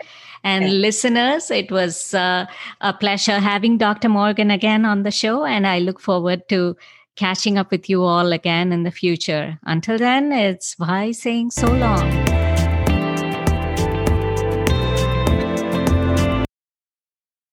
And 0.45 0.65
okay. 0.65 0.73
listeners, 0.73 1.51
it 1.51 1.71
was 1.71 2.15
uh, 2.15 2.47
a 2.81 2.93
pleasure 2.95 3.39
having 3.39 3.79
Dr. 3.79 4.09
Morgan 4.09 4.51
again 4.51 4.85
on 4.85 5.03
the 5.03 5.11
show. 5.11 5.45
And 5.45 5.67
I 5.67 5.81
look 5.81 6.01
forward 6.01 6.49
to 6.49 6.77
catching 7.17 7.59
up 7.59 7.71
with 7.71 7.91
you 7.91 8.05
all 8.05 8.33
again 8.33 8.73
in 8.73 8.85
the 8.85 8.91
future. 8.91 9.59
Until 9.65 9.99
then, 9.99 10.33
it's 10.33 10.75
bye 10.77 11.13
saying 11.13 11.51
so 11.51 11.73
long. 11.73 12.36